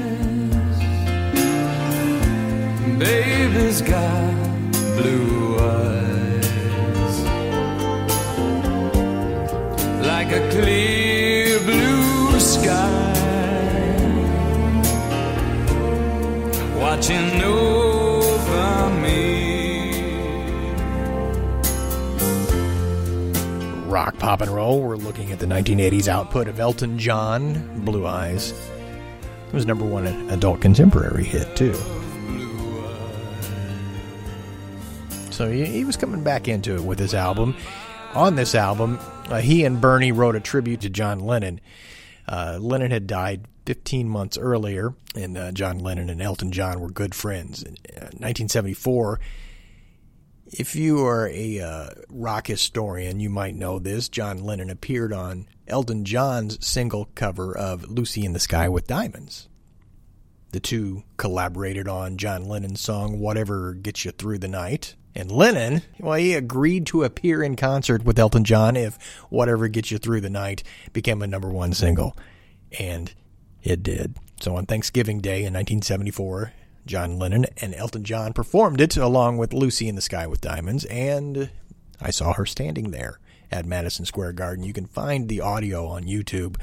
baby's 3.00 3.82
got 3.82 4.72
blue 4.96 5.58
eyes. 5.60 7.22
Like 10.06 10.32
a 10.32 10.50
clear 10.52 11.60
blue 11.60 12.40
sky. 12.40 13.12
Watching 16.78 17.42
over 17.42 18.90
me. 19.02 20.02
Rock 23.88 24.18
pop 24.20 24.42
and 24.42 24.52
roll. 24.52 24.82
We're 24.82 24.96
looking 24.96 25.32
at 25.32 25.40
the 25.40 25.48
1980s 25.48 26.08
output 26.08 26.48
of 26.48 26.60
elton 26.60 27.00
john 27.00 27.82
blue 27.84 28.06
eyes. 28.06 28.52
It 29.48 29.54
was 29.54 29.66
number 29.66 29.86
one 29.86 30.06
adult 30.30 30.62
contemporary 30.62 31.24
hit 31.24 31.56
too 31.56 31.74
So 35.36 35.52
he, 35.52 35.66
he 35.66 35.84
was 35.84 35.98
coming 35.98 36.24
back 36.24 36.48
into 36.48 36.76
it 36.76 36.84
with 36.84 36.98
his 36.98 37.14
album. 37.14 37.58
On 38.14 38.36
this 38.36 38.56
album, 38.56 38.98
uh, 39.30 39.42
he 39.42 39.66
and 39.66 39.82
Bernie 39.82 40.14
wrote 40.14 40.38
a 40.38 40.40
tribute 40.40 40.80
to 40.82 40.90
John 40.90 41.20
Lennon. 41.20 41.60
Uh, 42.26 42.58
Lennon 42.62 42.92
had 42.92 43.06
died 43.06 43.46
15 43.66 44.08
months 44.08 44.38
earlier, 44.38 44.94
and 45.14 45.38
uh, 45.38 45.52
John 45.52 45.80
Lennon 45.80 46.10
and 46.10 46.22
Elton 46.22 46.54
John 46.54 46.80
were 46.80 46.90
good 46.90 47.14
friends. 47.14 47.64
In 47.64 47.74
1974, 47.74 49.14
uh, 49.14 49.24
if 50.48 50.74
you 50.74 51.06
are 51.06 51.28
a 51.28 51.60
uh, 51.60 51.90
rock 52.08 52.48
historian, 52.48 53.20
you 53.20 53.30
might 53.30 53.56
know 53.56 53.78
this. 53.78 54.08
John 54.08 54.38
Lennon 54.38 54.70
appeared 54.70 55.12
on 55.12 55.50
Elton 55.68 56.06
John's 56.06 56.66
single 56.66 57.10
cover 57.14 57.56
of 57.58 57.90
Lucy 57.90 58.24
in 58.24 58.32
the 58.32 58.40
Sky 58.40 58.70
with 58.70 58.88
Diamonds. 58.88 59.50
The 60.52 60.62
two 60.62 61.04
collaborated 61.18 61.90
on 61.90 62.16
John 62.16 62.46
Lennon's 62.46 62.80
song 62.80 63.20
Whatever 63.20 63.74
Gets 63.74 64.06
You 64.06 64.12
Through 64.12 64.38
the 64.38 64.48
Night. 64.48 64.96
And 65.16 65.32
Lennon, 65.32 65.82
well, 65.98 66.18
he 66.18 66.34
agreed 66.34 66.86
to 66.88 67.04
appear 67.04 67.42
in 67.42 67.56
concert 67.56 68.04
with 68.04 68.20
Elton 68.20 68.44
John 68.44 68.76
if 68.76 69.02
Whatever 69.30 69.70
Gets 69.70 69.90
You 69.90 69.98
Through 69.98 70.22
the 70.22 70.30
Night 70.30 70.62
became 70.92 71.22
a 71.22 71.28
number 71.28 71.48
one 71.50 71.74
single. 71.74 72.18
And 72.78 73.14
it 73.64 73.82
did. 73.82 74.18
So 74.42 74.58
on 74.58 74.66
Thanksgiving 74.66 75.20
Day 75.20 75.40
in 75.40 75.54
1974, 75.54 76.52
John 76.86 77.18
Lennon 77.18 77.46
and 77.62 77.74
Elton 77.74 78.04
John 78.04 78.34
performed 78.34 78.82
it 78.82 78.98
along 78.98 79.38
with 79.38 79.54
Lucy 79.54 79.88
in 79.88 79.96
the 79.96 80.02
Sky 80.02 80.28
with 80.28 80.42
Diamonds, 80.42 80.86
and 80.86 81.50
I 82.00 82.12
saw 82.12 82.34
her 82.34 82.46
standing 82.46 82.92
there 82.92 83.20
at 83.52 83.66
Madison 83.66 84.06
Square 84.06 84.34
Garden. 84.34 84.66
You 84.66 84.74
can 84.74 84.86
find 84.86 85.28
the 85.28 85.42
audio 85.42 85.88
on 85.88 86.04
YouTube. 86.04 86.58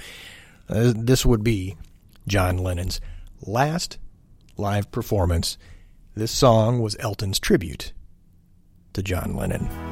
Uh, 0.68 0.92
this 0.94 1.26
would 1.26 1.42
be 1.42 1.76
John 2.28 2.58
Lennon's 2.58 3.00
last 3.44 3.98
live 4.56 4.92
performance. 4.92 5.58
This 6.14 6.30
song 6.30 6.80
was 6.80 6.96
Elton's 7.00 7.40
tribute 7.40 7.92
to 8.92 9.02
John 9.02 9.36
Lennon. 9.36 9.91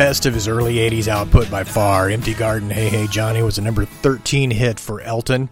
Best 0.00 0.24
of 0.24 0.32
his 0.32 0.48
early 0.48 0.76
80s 0.76 1.08
output 1.08 1.50
by 1.50 1.62
far. 1.62 2.08
Empty 2.08 2.32
Garden, 2.32 2.70
Hey 2.70 2.88
Hey 2.88 3.06
Johnny 3.06 3.42
was 3.42 3.58
a 3.58 3.60
number 3.60 3.84
13 3.84 4.50
hit 4.50 4.80
for 4.80 5.02
Elton. 5.02 5.50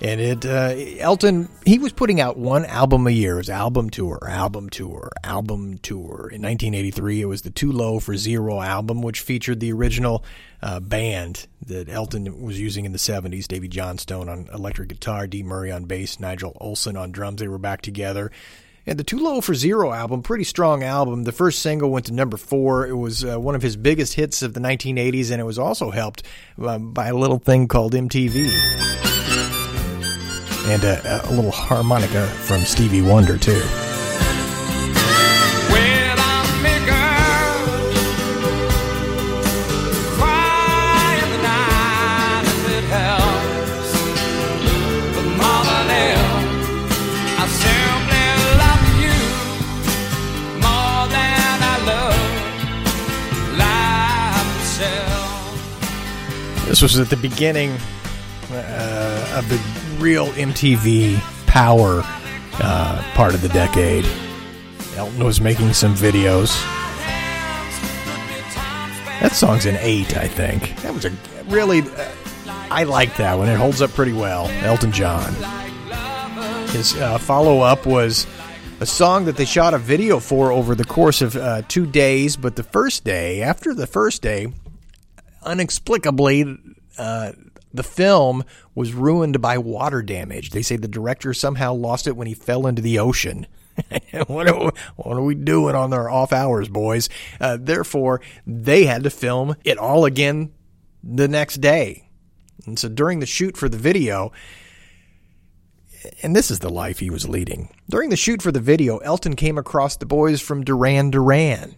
And 0.00 0.22
it, 0.22 0.46
uh, 0.46 0.74
Elton, 0.98 1.50
he 1.66 1.78
was 1.78 1.92
putting 1.92 2.18
out 2.18 2.38
one 2.38 2.64
album 2.64 3.06
a 3.06 3.10
year. 3.10 3.34
It 3.34 3.36
was 3.36 3.50
album 3.50 3.90
tour, 3.90 4.26
album 4.26 4.70
tour, 4.70 5.12
album 5.22 5.76
tour. 5.82 6.30
In 6.32 6.40
1983, 6.40 7.20
it 7.20 7.26
was 7.26 7.42
the 7.42 7.50
Too 7.50 7.70
Low 7.70 8.00
for 8.00 8.16
Zero 8.16 8.62
album, 8.62 9.02
which 9.02 9.20
featured 9.20 9.60
the 9.60 9.74
original 9.74 10.24
uh, 10.62 10.80
band 10.80 11.46
that 11.66 11.90
Elton 11.90 12.40
was 12.42 12.58
using 12.58 12.86
in 12.86 12.92
the 12.92 12.98
70s. 12.98 13.46
Davey 13.48 13.68
Johnstone 13.68 14.30
on 14.30 14.48
electric 14.50 14.88
guitar, 14.88 15.26
Dee 15.26 15.42
Murray 15.42 15.70
on 15.70 15.84
bass, 15.84 16.18
Nigel 16.18 16.56
Olsson 16.58 16.98
on 16.98 17.12
drums. 17.12 17.40
They 17.40 17.48
were 17.48 17.58
back 17.58 17.82
together. 17.82 18.30
And 18.88 18.98
the 18.98 19.04
Too 19.04 19.18
Low 19.18 19.42
for 19.42 19.54
Zero 19.54 19.92
album, 19.92 20.22
pretty 20.22 20.44
strong 20.44 20.82
album. 20.82 21.24
The 21.24 21.32
first 21.32 21.58
single 21.58 21.90
went 21.90 22.06
to 22.06 22.14
number 22.14 22.38
four. 22.38 22.86
It 22.86 22.94
was 22.94 23.22
uh, 23.22 23.38
one 23.38 23.54
of 23.54 23.60
his 23.60 23.76
biggest 23.76 24.14
hits 24.14 24.40
of 24.40 24.54
the 24.54 24.60
1980s, 24.60 25.30
and 25.30 25.42
it 25.42 25.44
was 25.44 25.58
also 25.58 25.90
helped 25.90 26.22
um, 26.58 26.94
by 26.94 27.08
a 27.08 27.14
little 27.14 27.38
thing 27.38 27.68
called 27.68 27.92
MTV. 27.92 28.48
And 30.68 30.84
a, 30.84 31.28
a 31.28 31.32
little 31.32 31.50
harmonica 31.50 32.26
from 32.28 32.62
Stevie 32.62 33.02
Wonder, 33.02 33.36
too. 33.36 33.62
This 56.68 56.82
was 56.82 56.98
at 56.98 57.08
the 57.08 57.16
beginning 57.16 57.70
uh, 58.52 59.34
of 59.38 59.48
the 59.48 59.58
real 59.98 60.26
MTV 60.32 61.18
power 61.46 62.02
uh, 62.60 63.02
part 63.14 63.34
of 63.34 63.40
the 63.40 63.48
decade. 63.48 64.04
Elton 64.94 65.24
was 65.24 65.40
making 65.40 65.72
some 65.72 65.94
videos. 65.94 66.52
That 69.20 69.32
song's 69.32 69.64
an 69.64 69.78
eight, 69.80 70.14
I 70.18 70.28
think. 70.28 70.76
That 70.82 70.92
was 70.92 71.06
a 71.06 71.12
really. 71.46 71.80
Uh, 71.80 72.10
I 72.70 72.84
like 72.84 73.16
that 73.16 73.38
one. 73.38 73.48
It 73.48 73.56
holds 73.56 73.80
up 73.80 73.90
pretty 73.92 74.12
well. 74.12 74.46
Elton 74.62 74.92
John. 74.92 75.32
His 76.68 76.94
uh, 76.96 77.16
follow 77.16 77.60
up 77.60 77.86
was 77.86 78.26
a 78.80 78.86
song 78.86 79.24
that 79.24 79.38
they 79.38 79.46
shot 79.46 79.72
a 79.72 79.78
video 79.78 80.20
for 80.20 80.52
over 80.52 80.74
the 80.74 80.84
course 80.84 81.22
of 81.22 81.34
uh, 81.34 81.62
two 81.66 81.86
days, 81.86 82.36
but 82.36 82.56
the 82.56 82.62
first 82.62 83.04
day, 83.04 83.40
after 83.40 83.72
the 83.72 83.86
first 83.86 84.20
day, 84.20 84.52
inexplicably, 85.46 86.56
uh, 86.96 87.32
the 87.72 87.82
film 87.82 88.44
was 88.74 88.94
ruined 88.94 89.40
by 89.40 89.58
water 89.58 90.02
damage. 90.02 90.50
They 90.50 90.62
say 90.62 90.76
the 90.76 90.88
director 90.88 91.34
somehow 91.34 91.74
lost 91.74 92.06
it 92.06 92.16
when 92.16 92.26
he 92.26 92.34
fell 92.34 92.66
into 92.66 92.82
the 92.82 92.98
ocean. 92.98 93.46
what, 94.26 94.48
are, 94.48 94.72
what, 94.96 95.16
are, 95.16 95.22
we 95.22 95.34
doing 95.34 95.74
on 95.74 95.92
our 95.92 96.10
off 96.10 96.32
hours, 96.32 96.68
boys? 96.68 97.08
Uh, 97.40 97.56
therefore, 97.60 98.20
they 98.46 98.86
had 98.86 99.04
to 99.04 99.10
film 99.10 99.54
it 99.64 99.78
all 99.78 100.04
again 100.04 100.52
the 101.02 101.28
next 101.28 101.56
day. 101.56 102.08
And 102.66 102.78
so 102.78 102.88
during 102.88 103.20
the 103.20 103.26
shoot 103.26 103.56
for 103.56 103.68
the 103.68 103.78
video, 103.78 104.32
and 106.22 106.34
this 106.34 106.50
is 106.50 106.58
the 106.58 106.70
life 106.70 106.98
he 106.98 107.10
was 107.10 107.28
leading. 107.28 107.68
During 107.88 108.10
the 108.10 108.16
shoot 108.16 108.42
for 108.42 108.52
the 108.52 108.60
video, 108.60 108.98
Elton 108.98 109.36
came 109.36 109.58
across 109.58 109.96
the 109.96 110.06
boys 110.06 110.40
from 110.40 110.64
Duran 110.64 111.10
Duran. 111.10 111.76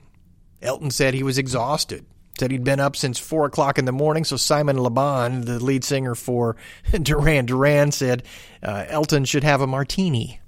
Elton 0.63 0.91
said 0.91 1.15
he 1.15 1.23
was 1.23 1.39
exhausted. 1.39 2.07
Said 2.39 2.51
he'd 2.51 2.65
been 2.65 2.81
up 2.81 2.97
since 2.97 3.19
four 3.19 3.45
o'clock 3.45 3.79
in 3.79 3.85
the 3.85 3.93
morning. 3.93 4.25
So 4.25 4.37
Simon 4.37 4.81
Le 4.81 4.91
Bon, 4.91 5.43
the 5.43 5.63
lead 5.63 5.85
singer 5.85 6.15
for 6.15 6.57
Duran 7.03 7.47
Duran, 7.47 7.93
said 7.93 8.23
uh, 8.63 8.85
Elton 8.89 9.25
should 9.25 9.45
have 9.45 9.61
a 9.61 9.67
martini. 9.67 10.41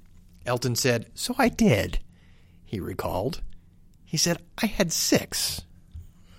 Elton 0.45 0.75
said, 0.75 1.07
"So 1.13 1.35
I 1.37 1.49
did." 1.49 1.99
He 2.65 2.79
recalled. 2.79 3.41
He 4.05 4.17
said, 4.17 4.41
"I 4.57 4.65
had 4.65 4.91
six. 4.91 5.61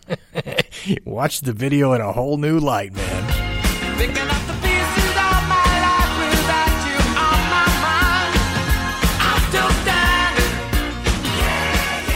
Watch 1.04 1.40
the 1.40 1.52
video 1.52 1.92
in 1.92 2.00
a 2.00 2.12
whole 2.12 2.36
new 2.36 2.58
light, 2.58 2.92
man. 2.92 3.44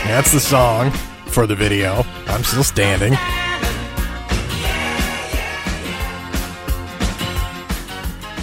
That's 0.08 0.32
the 0.32 0.40
song 0.40 0.90
for 1.26 1.46
the 1.46 1.54
video. 1.54 2.02
I'm 2.48 2.52
still 2.52 2.64
standing. 2.64 3.12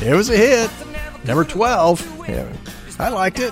It 0.08 0.14
was 0.14 0.30
a 0.30 0.38
hit. 0.38 0.70
Number 1.26 1.44
12. 1.44 2.30
Yeah, 2.30 2.54
I 3.00 3.10
liked 3.10 3.40
it. 3.40 3.52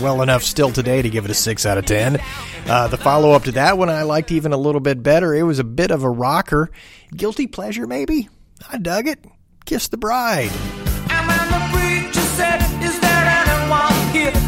Well 0.00 0.22
enough 0.22 0.42
still 0.42 0.70
today 0.72 1.02
to 1.02 1.10
give 1.10 1.26
it 1.26 1.30
a 1.30 1.34
6 1.34 1.66
out 1.66 1.76
of 1.76 1.84
10. 1.84 2.18
Uh, 2.66 2.88
the 2.88 2.96
follow 2.96 3.32
up 3.32 3.44
to 3.44 3.52
that 3.52 3.76
one 3.76 3.90
I 3.90 4.00
liked 4.00 4.32
even 4.32 4.54
a 4.54 4.56
little 4.56 4.80
bit 4.80 5.02
better. 5.02 5.34
It 5.34 5.42
was 5.42 5.58
a 5.58 5.64
bit 5.64 5.90
of 5.90 6.02
a 6.02 6.08
rocker. 6.08 6.70
Guilty 7.14 7.46
pleasure, 7.46 7.86
maybe? 7.86 8.30
I 8.66 8.78
dug 8.78 9.06
it. 9.06 9.22
Kiss 9.66 9.88
the 9.88 9.98
Bride. 9.98 10.50
Said, 12.34 12.60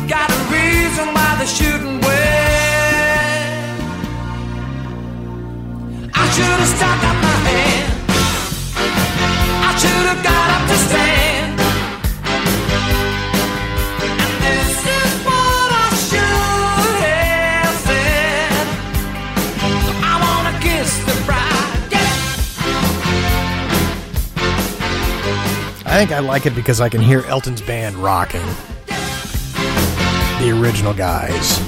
Got 0.08 0.30
a 0.30 0.38
reason 0.50 1.12
why 1.12 1.36
the 1.38 1.46
shooting 1.46 2.05
I 9.68 9.78
should 9.78 10.06
have 10.06 10.22
got 10.22 10.50
up 10.50 10.68
to 10.68 10.76
stand. 10.76 11.60
And 14.02 14.32
this 14.44 14.84
is 14.84 15.12
what 15.24 15.68
I 15.72 15.88
should 16.08 17.00
have 17.04 17.76
said. 17.86 18.52
I 20.02 20.14
wanna 20.20 20.54
kiss 20.60 20.92
the 21.06 21.16
bride. 21.24 21.94
I 25.86 25.88
think 25.98 26.12
I 26.12 26.18
like 26.18 26.44
it 26.44 26.54
because 26.54 26.80
I 26.82 26.88
can 26.90 27.00
hear 27.00 27.22
Elton's 27.22 27.62
band 27.62 27.96
rocking. 27.96 28.46
The 28.86 30.50
original 30.60 30.92
guys. 30.92 31.58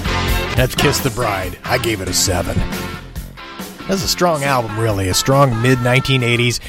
That's 0.55 0.75
Kiss 0.75 0.99
the 0.99 1.09
Bride. 1.09 1.57
I 1.63 1.79
gave 1.79 2.01
it 2.01 2.07
a 2.07 2.13
7. 2.13 2.55
That's 3.89 4.03
a 4.03 4.07
strong 4.07 4.43
album, 4.43 4.79
really. 4.79 5.09
A 5.09 5.15
strong 5.15 5.63
mid 5.63 5.79
1980s 5.79 6.59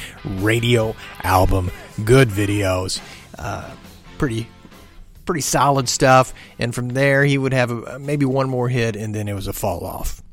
radio 0.43 0.95
album. 1.21 1.69
Good 2.03 2.29
videos. 2.29 2.99
Uh, 3.37 3.69
pretty 4.17 4.47
pretty 5.23 5.41
solid 5.41 5.87
stuff. 5.87 6.33
And 6.57 6.73
from 6.73 6.89
there, 6.89 7.23
he 7.23 7.37
would 7.37 7.53
have 7.53 7.69
a, 7.69 7.99
maybe 7.99 8.25
one 8.25 8.49
more 8.49 8.69
hit, 8.69 8.95
and 8.95 9.13
then 9.13 9.27
it 9.27 9.35
was 9.35 9.45
a 9.45 9.53
fall 9.53 9.85
off. 9.85 10.23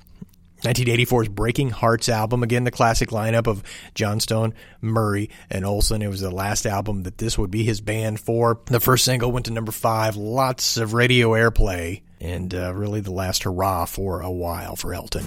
1984's 0.62 1.28
Breaking 1.28 1.68
Hearts 1.68 2.08
album, 2.08 2.42
again 2.42 2.64
the 2.64 2.70
classic 2.70 3.10
lineup 3.10 3.46
of 3.46 3.62
Johnstone, 3.94 4.54
Murray, 4.80 5.28
and 5.50 5.66
Olsson. 5.66 6.02
It 6.02 6.08
was 6.08 6.22
the 6.22 6.30
last 6.30 6.64
album 6.64 7.02
that 7.02 7.18
this 7.18 7.36
would 7.36 7.50
be 7.50 7.64
his 7.64 7.82
band 7.82 8.18
for. 8.18 8.60
The 8.64 8.80
first 8.80 9.04
single 9.04 9.30
went 9.30 9.44
to 9.44 9.52
number 9.52 9.72
five, 9.72 10.16
lots 10.16 10.78
of 10.78 10.94
radio 10.94 11.32
airplay, 11.32 12.00
and 12.18 12.54
uh, 12.54 12.72
really 12.72 13.02
the 13.02 13.12
last 13.12 13.42
hurrah 13.42 13.84
for 13.84 14.22
a 14.22 14.30
while 14.30 14.74
for 14.74 14.94
Elton. 14.94 15.26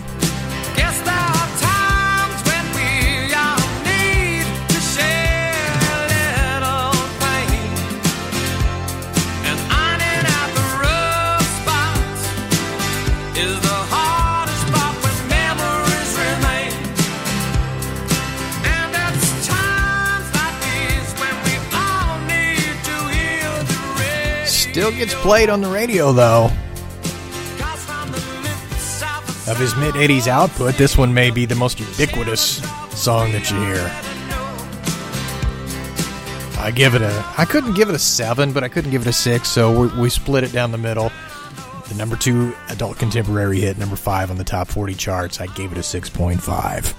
Still 24.71 24.91
gets 24.91 25.13
played 25.15 25.49
on 25.49 25.59
the 25.59 25.69
radio, 25.69 26.13
though. 26.13 26.45
Of 29.51 29.57
his 29.59 29.75
mid 29.75 29.95
80s 29.95 30.27
output, 30.27 30.75
this 30.75 30.97
one 30.97 31.13
may 31.13 31.29
be 31.29 31.43
the 31.43 31.55
most 31.55 31.77
ubiquitous 31.77 32.63
song 32.97 33.33
that 33.33 33.51
you 33.51 33.59
hear. 33.59 33.91
I 36.63 36.71
give 36.71 36.95
it 36.95 37.01
a. 37.01 37.25
I 37.37 37.43
couldn't 37.43 37.73
give 37.73 37.89
it 37.89 37.95
a 37.95 37.99
7, 37.99 38.53
but 38.53 38.63
I 38.63 38.69
couldn't 38.69 38.91
give 38.91 39.01
it 39.01 39.09
a 39.09 39.13
6, 39.13 39.45
so 39.45 39.77
we, 39.77 39.87
we 40.03 40.09
split 40.09 40.45
it 40.45 40.53
down 40.53 40.71
the 40.71 40.77
middle. 40.77 41.11
The 41.89 41.95
number 41.95 42.15
two 42.15 42.55
adult 42.69 42.97
contemporary 42.97 43.59
hit, 43.59 43.77
number 43.77 43.97
five 43.97 44.31
on 44.31 44.37
the 44.37 44.45
top 44.45 44.69
40 44.69 44.93
charts, 44.93 45.41
I 45.41 45.47
gave 45.47 45.73
it 45.73 45.77
a 45.79 45.81
6.5. 45.81 46.93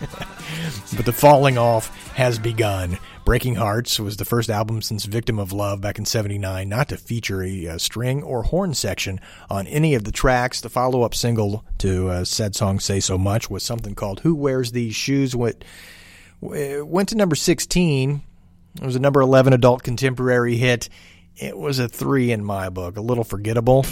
but 0.96 1.06
the 1.06 1.12
falling 1.12 1.58
off 1.58 1.96
has 2.14 2.40
begun. 2.40 2.98
Breaking 3.24 3.54
Hearts 3.54 4.00
was 4.00 4.16
the 4.16 4.24
first 4.24 4.50
album 4.50 4.82
since 4.82 5.04
Victim 5.04 5.38
of 5.38 5.52
Love 5.52 5.80
back 5.80 5.96
in 5.96 6.04
79 6.04 6.68
not 6.68 6.88
to 6.88 6.96
feature 6.96 7.42
a, 7.42 7.66
a 7.66 7.78
string 7.78 8.22
or 8.24 8.42
horn 8.42 8.74
section 8.74 9.20
on 9.48 9.68
any 9.68 9.94
of 9.94 10.02
the 10.02 10.10
tracks. 10.10 10.60
The 10.60 10.68
follow 10.68 11.02
up 11.02 11.14
single 11.14 11.64
to 11.78 12.08
uh, 12.08 12.24
Sad 12.24 12.56
Songs 12.56 12.84
Say 12.84 12.98
So 12.98 13.16
Much 13.16 13.48
was 13.48 13.62
something 13.62 13.94
called 13.94 14.20
Who 14.20 14.34
Wears 14.34 14.72
These 14.72 14.96
Shoes? 14.96 15.36
What 15.36 15.64
went 16.40 17.10
to 17.10 17.14
number 17.14 17.36
16. 17.36 18.22
It 18.74 18.84
was 18.84 18.96
a 18.96 19.00
number 19.00 19.20
11 19.20 19.52
adult 19.52 19.84
contemporary 19.84 20.56
hit. 20.56 20.88
It 21.36 21.56
was 21.56 21.78
a 21.78 21.88
three 21.88 22.32
in 22.32 22.44
my 22.44 22.68
book, 22.70 22.96
a 22.96 23.00
little 23.00 23.24
forgettable. 23.24 23.86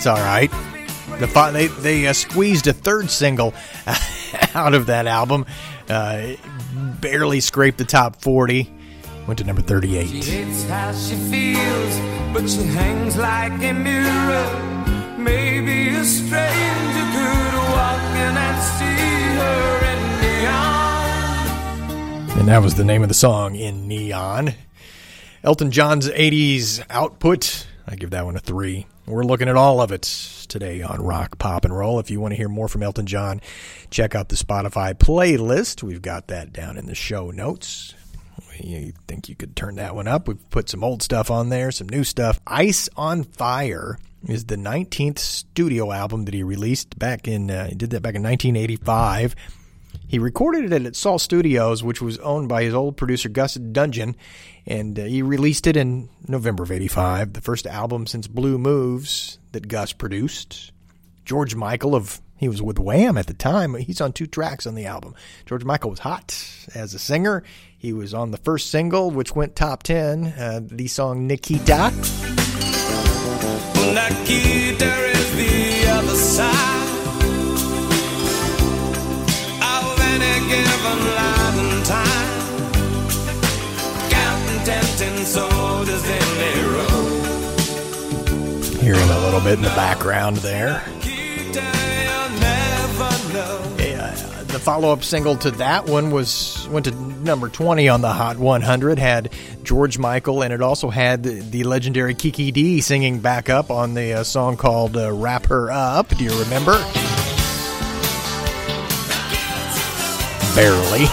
That's 0.00 0.18
all 0.18 0.24
right. 0.24 0.50
The 1.18 1.50
they 1.52 1.66
they 1.66 2.06
uh, 2.06 2.14
squeezed 2.14 2.66
a 2.66 2.72
third 2.72 3.10
single 3.10 3.52
out 4.54 4.72
of 4.72 4.86
that 4.86 5.06
album. 5.06 5.44
Uh, 5.90 6.36
barely 7.02 7.40
scraped 7.40 7.76
the 7.76 7.84
top 7.84 8.16
forty. 8.16 8.72
Went 9.26 9.40
to 9.40 9.44
number 9.44 9.60
thirty-eight. 9.60 10.08
She 10.08 10.22
hates 10.22 10.64
how 10.70 10.94
she 10.94 11.16
feels, 11.16 11.98
but 12.32 12.48
she 12.48 12.62
hangs 12.62 13.18
like 13.18 13.52
a 13.62 13.74
mirror. 13.74 15.18
Maybe 15.18 15.90
a 15.90 16.02
stranger 16.02 17.06
could 17.12 17.54
walk 17.68 18.00
in 18.16 18.36
and 18.38 18.62
see 18.78 19.04
her 19.36 19.84
in 19.84 20.00
neon. 22.30 22.38
And 22.38 22.48
that 22.48 22.62
was 22.62 22.74
the 22.74 22.84
name 22.84 23.02
of 23.02 23.08
the 23.10 23.14
song, 23.14 23.54
In 23.54 23.86
Neon. 23.86 24.54
Elton 25.44 25.70
John's 25.70 26.08
80s 26.08 26.82
output, 26.88 27.66
I 27.86 27.96
give 27.96 28.08
that 28.12 28.24
one 28.24 28.36
a 28.36 28.40
three. 28.40 28.86
We're 29.10 29.24
looking 29.24 29.48
at 29.48 29.56
all 29.56 29.80
of 29.80 29.90
it 29.90 30.02
today 30.48 30.82
on 30.82 31.02
Rock, 31.02 31.38
Pop, 31.38 31.64
and 31.64 31.76
Roll. 31.76 31.98
If 31.98 32.12
you 32.12 32.20
want 32.20 32.30
to 32.30 32.36
hear 32.36 32.48
more 32.48 32.68
from 32.68 32.84
Elton 32.84 33.06
John, 33.06 33.40
check 33.90 34.14
out 34.14 34.28
the 34.28 34.36
Spotify 34.36 34.94
playlist. 34.94 35.82
We've 35.82 36.00
got 36.00 36.28
that 36.28 36.52
down 36.52 36.78
in 36.78 36.86
the 36.86 36.94
show 36.94 37.32
notes. 37.32 37.94
You 38.60 38.92
think 39.08 39.28
you 39.28 39.34
could 39.34 39.56
turn 39.56 39.76
that 39.76 39.96
one 39.96 40.06
up? 40.06 40.28
We've 40.28 40.50
put 40.50 40.68
some 40.68 40.84
old 40.84 41.02
stuff 41.02 41.28
on 41.28 41.48
there, 41.48 41.72
some 41.72 41.88
new 41.88 42.04
stuff. 42.04 42.40
Ice 42.46 42.88
on 42.96 43.24
Fire 43.24 43.98
is 44.28 44.44
the 44.44 44.56
19th 44.56 45.18
studio 45.18 45.90
album 45.90 46.26
that 46.26 46.34
he 46.34 46.44
released 46.44 46.96
back 46.98 47.26
in, 47.26 47.50
uh, 47.50 47.66
he 47.66 47.74
did 47.74 47.90
that 47.90 48.02
back 48.02 48.14
in 48.14 48.22
1985. 48.22 49.34
He 50.10 50.18
recorded 50.18 50.72
it 50.72 50.86
at 50.86 50.96
Sol 50.96 51.20
Studios, 51.20 51.84
which 51.84 52.02
was 52.02 52.18
owned 52.18 52.48
by 52.48 52.64
his 52.64 52.74
old 52.74 52.96
producer 52.96 53.28
Gus 53.28 53.54
Dudgeon, 53.54 54.16
and 54.66 54.98
uh, 54.98 55.04
he 55.04 55.22
released 55.22 55.68
it 55.68 55.76
in 55.76 56.08
November 56.26 56.64
of 56.64 56.72
85, 56.72 57.32
the 57.32 57.40
first 57.40 57.64
album 57.64 58.08
since 58.08 58.26
Blue 58.26 58.58
Moves 58.58 59.38
that 59.52 59.68
Gus 59.68 59.92
produced. 59.92 60.72
George 61.24 61.54
Michael 61.54 61.94
of 61.94 62.20
he 62.38 62.48
was 62.48 62.60
with 62.60 62.80
Wham 62.80 63.16
at 63.16 63.28
the 63.28 63.34
time. 63.34 63.74
He's 63.76 64.00
on 64.00 64.12
two 64.12 64.26
tracks 64.26 64.66
on 64.66 64.74
the 64.74 64.86
album. 64.86 65.14
George 65.46 65.62
Michael 65.62 65.90
was 65.90 66.00
hot 66.00 66.34
as 66.74 66.92
a 66.92 66.98
singer. 66.98 67.44
He 67.78 67.92
was 67.92 68.12
on 68.12 68.32
the 68.32 68.38
first 68.38 68.68
single, 68.68 69.12
which 69.12 69.36
went 69.36 69.54
top 69.54 69.84
10, 69.84 70.24
uh, 70.24 70.60
the 70.64 70.88
song 70.88 71.28
Nikita. 71.28 71.92
Nikita 73.94 75.09
Hearing 88.80 89.10
a 89.10 89.20
little 89.20 89.40
bit 89.40 89.54
in 89.54 89.62
the 89.62 89.68
background 89.76 90.38
there. 90.38 90.82
Yeah, 93.78 94.10
the 94.46 94.58
follow-up 94.58 95.04
single 95.04 95.36
to 95.36 95.50
that 95.52 95.86
one 95.86 96.10
was 96.10 96.66
went 96.70 96.86
to 96.86 96.92
number 96.92 97.48
20 97.48 97.88
on 97.88 98.00
the 98.00 98.12
Hot 98.12 98.38
100 98.38 98.98
had 98.98 99.32
George 99.62 99.98
Michael 99.98 100.42
and 100.42 100.52
it 100.52 100.62
also 100.62 100.90
had 100.90 101.22
the, 101.22 101.62
legendary 101.64 102.14
Kiki 102.14 102.50
Dee 102.50 102.80
singing 102.80 103.20
back 103.20 103.48
up 103.48 103.70
on 103.70 103.94
the 103.94 104.14
uh, 104.14 104.24
song 104.24 104.56
called 104.56 104.96
uh, 104.96 105.12
Wrap 105.12 105.46
Her 105.46 105.70
Up. 105.70 106.08
Do 106.08 106.24
you 106.24 106.36
remember? 106.40 106.82
Barely. 110.54 111.06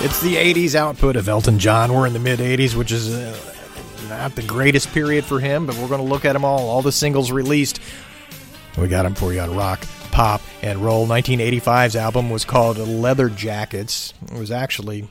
It's 0.00 0.20
the 0.20 0.36
80s 0.36 0.74
output 0.74 1.16
of 1.16 1.28
Elton 1.28 1.58
John. 1.58 1.92
We're 1.92 2.06
in 2.06 2.12
the 2.12 2.18
mid 2.18 2.38
80s, 2.38 2.74
which 2.74 2.92
is 2.92 3.12
uh, 3.12 3.36
not 4.08 4.34
the 4.36 4.42
greatest 4.42 4.92
period 4.92 5.24
for 5.24 5.40
him, 5.40 5.66
but 5.66 5.76
we're 5.76 5.88
going 5.88 6.00
to 6.00 6.06
look 6.06 6.24
at 6.24 6.34
them 6.34 6.44
all. 6.44 6.68
All 6.68 6.82
the 6.82 6.92
singles 6.92 7.32
released. 7.32 7.80
We 8.76 8.88
got 8.88 9.02
them 9.02 9.14
for 9.14 9.32
you 9.32 9.40
on 9.40 9.54
rock 9.56 9.84
pop 10.18 10.40
and 10.62 10.80
roll. 10.80 11.06
1985's 11.06 11.94
album 11.94 12.28
was 12.28 12.44
called 12.44 12.76
Leather 12.76 13.28
Jackets. 13.28 14.12
It 14.22 14.36
was 14.36 14.50
actually 14.50 15.08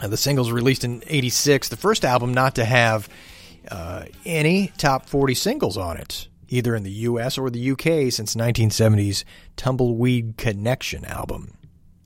uh, 0.00 0.08
the 0.08 0.16
singles 0.16 0.50
released 0.50 0.82
in 0.82 1.04
86, 1.06 1.68
the 1.68 1.76
first 1.76 2.04
album 2.04 2.34
not 2.34 2.56
to 2.56 2.64
have 2.64 3.08
uh, 3.70 4.06
any 4.26 4.72
top 4.76 5.06
40 5.06 5.34
singles 5.34 5.76
on 5.76 5.98
it, 5.98 6.26
either 6.48 6.74
in 6.74 6.82
the 6.82 6.90
US 6.90 7.38
or 7.38 7.48
the 7.48 7.70
UK 7.70 8.10
since 8.12 8.34
1970's 8.34 9.24
Tumbleweed 9.54 10.36
Connection 10.36 11.04
album. 11.04 11.56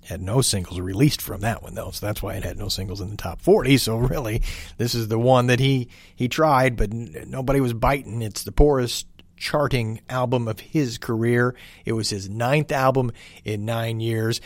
Had 0.05 0.21
no 0.21 0.43
singles 0.43 0.79
released 0.79 1.23
from 1.23 1.41
that 1.41 1.62
one 1.62 1.77
though, 1.77 1.93
so 1.93 2.05
that's 2.05 2.23
why 2.23 2.35
it 2.35 2.45
had 2.45 2.59
no 2.59 2.69
singles 2.69 3.01
in 3.01 3.09
the 3.09 3.17
top 3.17 3.41
40. 3.41 3.79
So 3.79 3.97
really, 3.97 4.43
this 4.77 4.95
is 4.95 5.09
the 5.09 5.19
one 5.19 5.47
that 5.47 5.61
he 5.61 5.88
he 6.14 6.29
tried, 6.29 6.77
but 6.77 6.93
nobody 6.93 7.62
was 7.62 7.73
biting. 7.73 8.21
It's 8.21 8.45
the 8.45 8.53
poorest 8.53 9.07
charting 9.38 10.01
album 10.09 10.48
of 10.48 10.61
his 10.61 10.98
career. 10.98 11.55
It 11.85 11.92
was 11.92 12.11
his 12.11 12.29
ninth 12.29 12.72
album 12.72 13.12
in 13.44 13.64
nine 13.64 14.01
years. 14.01 14.40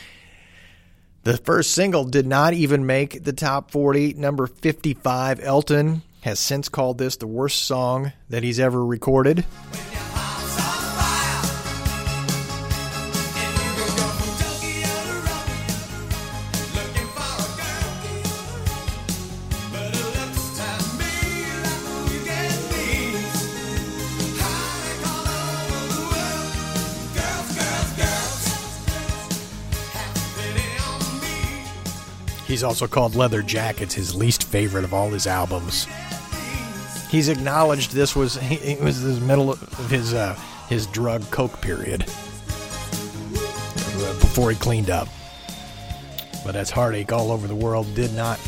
The 1.24 1.36
first 1.36 1.72
single 1.72 2.04
did 2.04 2.26
not 2.26 2.52
even 2.52 2.84
make 2.84 3.22
the 3.22 3.32
top 3.32 3.70
40. 3.70 4.14
Number 4.14 4.46
55, 4.46 5.40
Elton 5.40 6.02
has 6.22 6.40
since 6.40 6.68
called 6.68 6.98
this 6.98 7.16
the 7.16 7.26
worst 7.26 7.64
song 7.64 8.12
that 8.28 8.42
he's 8.42 8.58
ever 8.58 8.84
recorded. 8.84 9.44
He's 32.62 32.68
also 32.68 32.86
called 32.86 33.16
Leather 33.16 33.42
Jackets 33.42 33.92
his 33.92 34.14
least 34.14 34.44
favorite 34.44 34.84
of 34.84 34.94
all 34.94 35.10
his 35.10 35.26
albums. 35.26 35.88
He's 37.10 37.28
acknowledged 37.28 37.90
this 37.90 38.14
was 38.14 38.38
it 38.40 38.80
was 38.80 39.02
the 39.02 39.20
middle 39.26 39.50
of 39.50 39.90
his 39.90 40.14
uh, 40.14 40.38
his 40.68 40.86
drug 40.86 41.28
coke 41.32 41.60
period 41.60 42.02
before 44.20 44.52
he 44.52 44.56
cleaned 44.56 44.90
up. 44.90 45.08
But 46.44 46.52
that's 46.52 46.70
heartache 46.70 47.10
all 47.10 47.32
over 47.32 47.48
the 47.48 47.54
world 47.56 47.92
did 47.96 48.14
not 48.14 48.38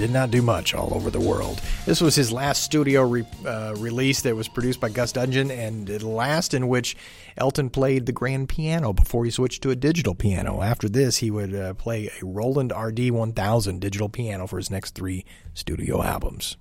did 0.00 0.10
not 0.10 0.30
do 0.30 0.40
much 0.40 0.72
all 0.72 0.94
over 0.94 1.10
the 1.10 1.20
world. 1.20 1.60
This 1.84 2.00
was 2.00 2.14
his 2.14 2.32
last 2.32 2.62
studio 2.62 3.02
re, 3.02 3.22
uh, 3.44 3.74
release 3.76 4.22
that 4.22 4.34
was 4.34 4.48
produced 4.48 4.80
by 4.80 4.88
Gus 4.88 5.12
Dudgeon, 5.12 5.50
and 5.50 5.86
the 5.86 6.08
last 6.08 6.54
in 6.54 6.68
which 6.68 6.96
Elton 7.36 7.68
played 7.68 8.06
the 8.06 8.12
grand 8.12 8.48
piano 8.48 8.94
before 8.94 9.26
he 9.26 9.30
switched 9.30 9.62
to 9.62 9.70
a 9.70 9.76
digital 9.76 10.14
piano. 10.14 10.62
After 10.62 10.88
this, 10.88 11.18
he 11.18 11.30
would 11.30 11.54
uh, 11.54 11.74
play 11.74 12.08
a 12.18 12.24
Roland 12.24 12.72
RD 12.74 13.10
1000 13.10 13.78
digital 13.78 14.08
piano 14.08 14.46
for 14.46 14.56
his 14.56 14.70
next 14.70 14.94
three 14.94 15.26
studio 15.52 16.02
albums. 16.02 16.56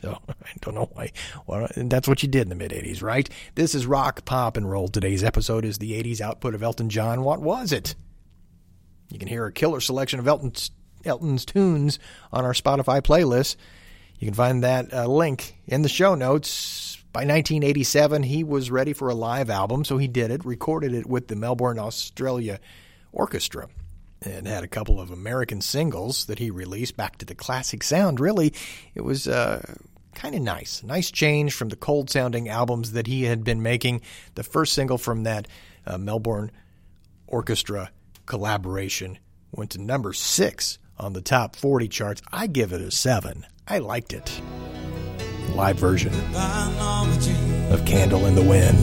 So 0.00 0.20
I 0.28 0.52
don't 0.60 0.76
know 0.76 0.88
why. 0.92 1.10
Well, 1.48 1.66
that's 1.74 2.06
what 2.06 2.22
you 2.22 2.28
did 2.28 2.42
in 2.42 2.50
the 2.50 2.54
mid 2.54 2.70
80s, 2.70 3.02
right? 3.02 3.28
This 3.56 3.74
is 3.74 3.84
Rock, 3.84 4.24
Pop, 4.24 4.56
and 4.56 4.70
Roll. 4.70 4.86
Today's 4.86 5.24
episode 5.24 5.64
is 5.64 5.78
the 5.78 6.00
80s 6.00 6.20
output 6.20 6.54
of 6.54 6.62
Elton 6.62 6.88
John. 6.88 7.24
What 7.24 7.42
was 7.42 7.72
it? 7.72 7.96
You 9.10 9.18
can 9.18 9.26
hear 9.26 9.44
a 9.44 9.52
killer 9.52 9.80
selection 9.80 10.20
of 10.20 10.28
Elton's 10.28 10.70
Elton's 11.04 11.44
tunes 11.44 11.98
on 12.32 12.44
our 12.44 12.52
Spotify 12.52 13.00
playlist. 13.00 13.56
You 14.18 14.26
can 14.26 14.34
find 14.34 14.62
that 14.62 14.92
uh, 14.92 15.06
link 15.06 15.56
in 15.66 15.82
the 15.82 15.88
show 15.88 16.14
notes. 16.14 16.98
By 17.12 17.20
1987, 17.20 18.24
he 18.24 18.42
was 18.42 18.70
ready 18.70 18.92
for 18.92 19.08
a 19.08 19.14
live 19.14 19.50
album, 19.50 19.84
so 19.84 19.98
he 19.98 20.08
did 20.08 20.30
it, 20.30 20.44
recorded 20.44 20.94
it 20.94 21.06
with 21.06 21.28
the 21.28 21.36
Melbourne, 21.36 21.78
Australia 21.78 22.58
Orchestra, 23.12 23.68
and 24.22 24.48
had 24.48 24.64
a 24.64 24.68
couple 24.68 25.00
of 25.00 25.10
American 25.10 25.60
singles 25.60 26.24
that 26.26 26.40
he 26.40 26.50
released 26.50 26.96
back 26.96 27.18
to 27.18 27.24
the 27.24 27.34
classic 27.34 27.84
sound. 27.84 28.18
Really, 28.18 28.52
it 28.94 29.02
was 29.02 29.28
uh, 29.28 29.74
kind 30.14 30.34
of 30.34 30.42
nice. 30.42 30.82
Nice 30.82 31.10
change 31.10 31.52
from 31.52 31.68
the 31.68 31.76
cold 31.76 32.10
sounding 32.10 32.48
albums 32.48 32.92
that 32.92 33.06
he 33.06 33.24
had 33.24 33.44
been 33.44 33.62
making. 33.62 34.00
The 34.34 34.42
first 34.42 34.72
single 34.72 34.98
from 34.98 35.24
that 35.24 35.46
uh, 35.86 35.98
Melbourne 35.98 36.50
Orchestra 37.26 37.90
collaboration 38.26 39.18
went 39.52 39.70
to 39.72 39.80
number 39.80 40.12
six 40.12 40.78
on 40.98 41.12
the 41.12 41.20
top 41.20 41.56
40 41.56 41.88
charts. 41.88 42.22
I 42.32 42.46
give 42.46 42.72
it 42.72 42.80
a 42.80 42.90
seven. 42.90 43.46
I 43.66 43.78
liked 43.78 44.12
it. 44.12 44.40
Live 45.54 45.78
version 45.78 46.12
of 47.72 47.84
Candle 47.84 48.26
in 48.26 48.34
the 48.34 48.42
Wind. 48.42 48.78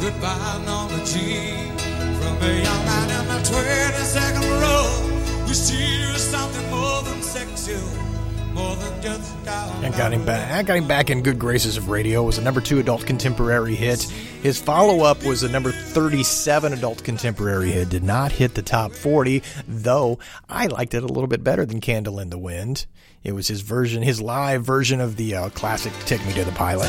Goodbye, 0.00 0.62
Norma 0.64 1.04
Jean, 1.04 1.76
from 1.76 2.36
a 2.42 2.62
young 2.62 2.84
man 2.86 3.10
in 3.20 3.28
the 3.28 3.40
22nd 3.48 4.60
row. 4.60 5.44
We 5.46 5.54
see 5.54 6.00
you 6.00 6.18
something 6.18 6.70
more 6.70 7.02
than 7.02 7.20
sexual. 7.20 8.07
And 8.58 9.94
got 9.96 10.12
him 10.12 10.24
back. 10.24 10.52
I 10.52 10.62
got 10.62 10.76
him 10.76 10.88
back 10.88 11.10
in 11.10 11.22
good 11.22 11.38
graces 11.38 11.76
of 11.76 11.88
radio. 11.88 12.22
It 12.24 12.26
was 12.26 12.38
a 12.38 12.42
number 12.42 12.60
two 12.60 12.78
adult 12.78 13.06
contemporary 13.06 13.74
hit. 13.74 14.02
His 14.42 14.60
follow 14.60 15.04
up 15.04 15.24
was 15.24 15.42
a 15.42 15.48
number 15.48 15.70
37 15.70 16.72
adult 16.72 17.04
contemporary 17.04 17.70
hit. 17.70 17.88
Did 17.88 18.02
not 18.02 18.32
hit 18.32 18.54
the 18.54 18.62
top 18.62 18.92
40, 18.92 19.42
though 19.66 20.18
I 20.48 20.66
liked 20.66 20.94
it 20.94 21.02
a 21.02 21.06
little 21.06 21.28
bit 21.28 21.44
better 21.44 21.64
than 21.64 21.80
Candle 21.80 22.18
in 22.18 22.30
the 22.30 22.38
Wind. 22.38 22.86
It 23.22 23.32
was 23.32 23.48
his 23.48 23.60
version, 23.62 24.02
his 24.02 24.20
live 24.20 24.64
version 24.64 25.00
of 25.00 25.16
the 25.16 25.34
uh, 25.34 25.48
classic 25.50 25.92
"Take 26.06 26.24
Me 26.26 26.32
to 26.34 26.44
the 26.44 26.52
Pilot." 26.52 26.88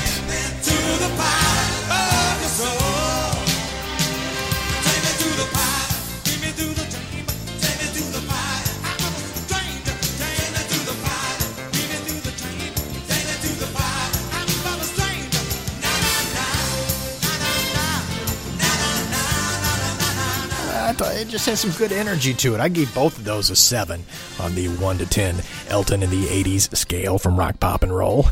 It 21.19 21.27
just 21.27 21.45
has 21.47 21.59
some 21.59 21.71
good 21.71 21.91
energy 21.91 22.33
to 22.33 22.55
it. 22.55 22.61
I 22.61 22.69
gave 22.69 22.93
both 22.95 23.17
of 23.17 23.25
those 23.25 23.49
a 23.49 23.55
7 23.55 24.03
on 24.39 24.55
the 24.55 24.69
1 24.69 24.97
to 24.99 25.05
10 25.05 25.35
Elton 25.67 26.01
in 26.01 26.09
the 26.09 26.25
80s 26.25 26.75
scale 26.75 27.19
from 27.19 27.37
rock, 27.37 27.59
pop, 27.59 27.83
and 27.83 27.93
roll. 27.95 28.27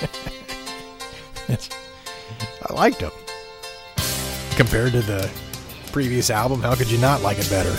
I 1.48 2.72
liked 2.72 3.00
them. 3.00 3.12
Compared 4.56 4.92
to 4.92 5.02
the 5.02 5.30
previous 5.92 6.30
album, 6.30 6.62
how 6.62 6.74
could 6.74 6.90
you 6.90 6.98
not 6.98 7.20
like 7.20 7.38
it 7.38 7.50
better? 7.50 7.72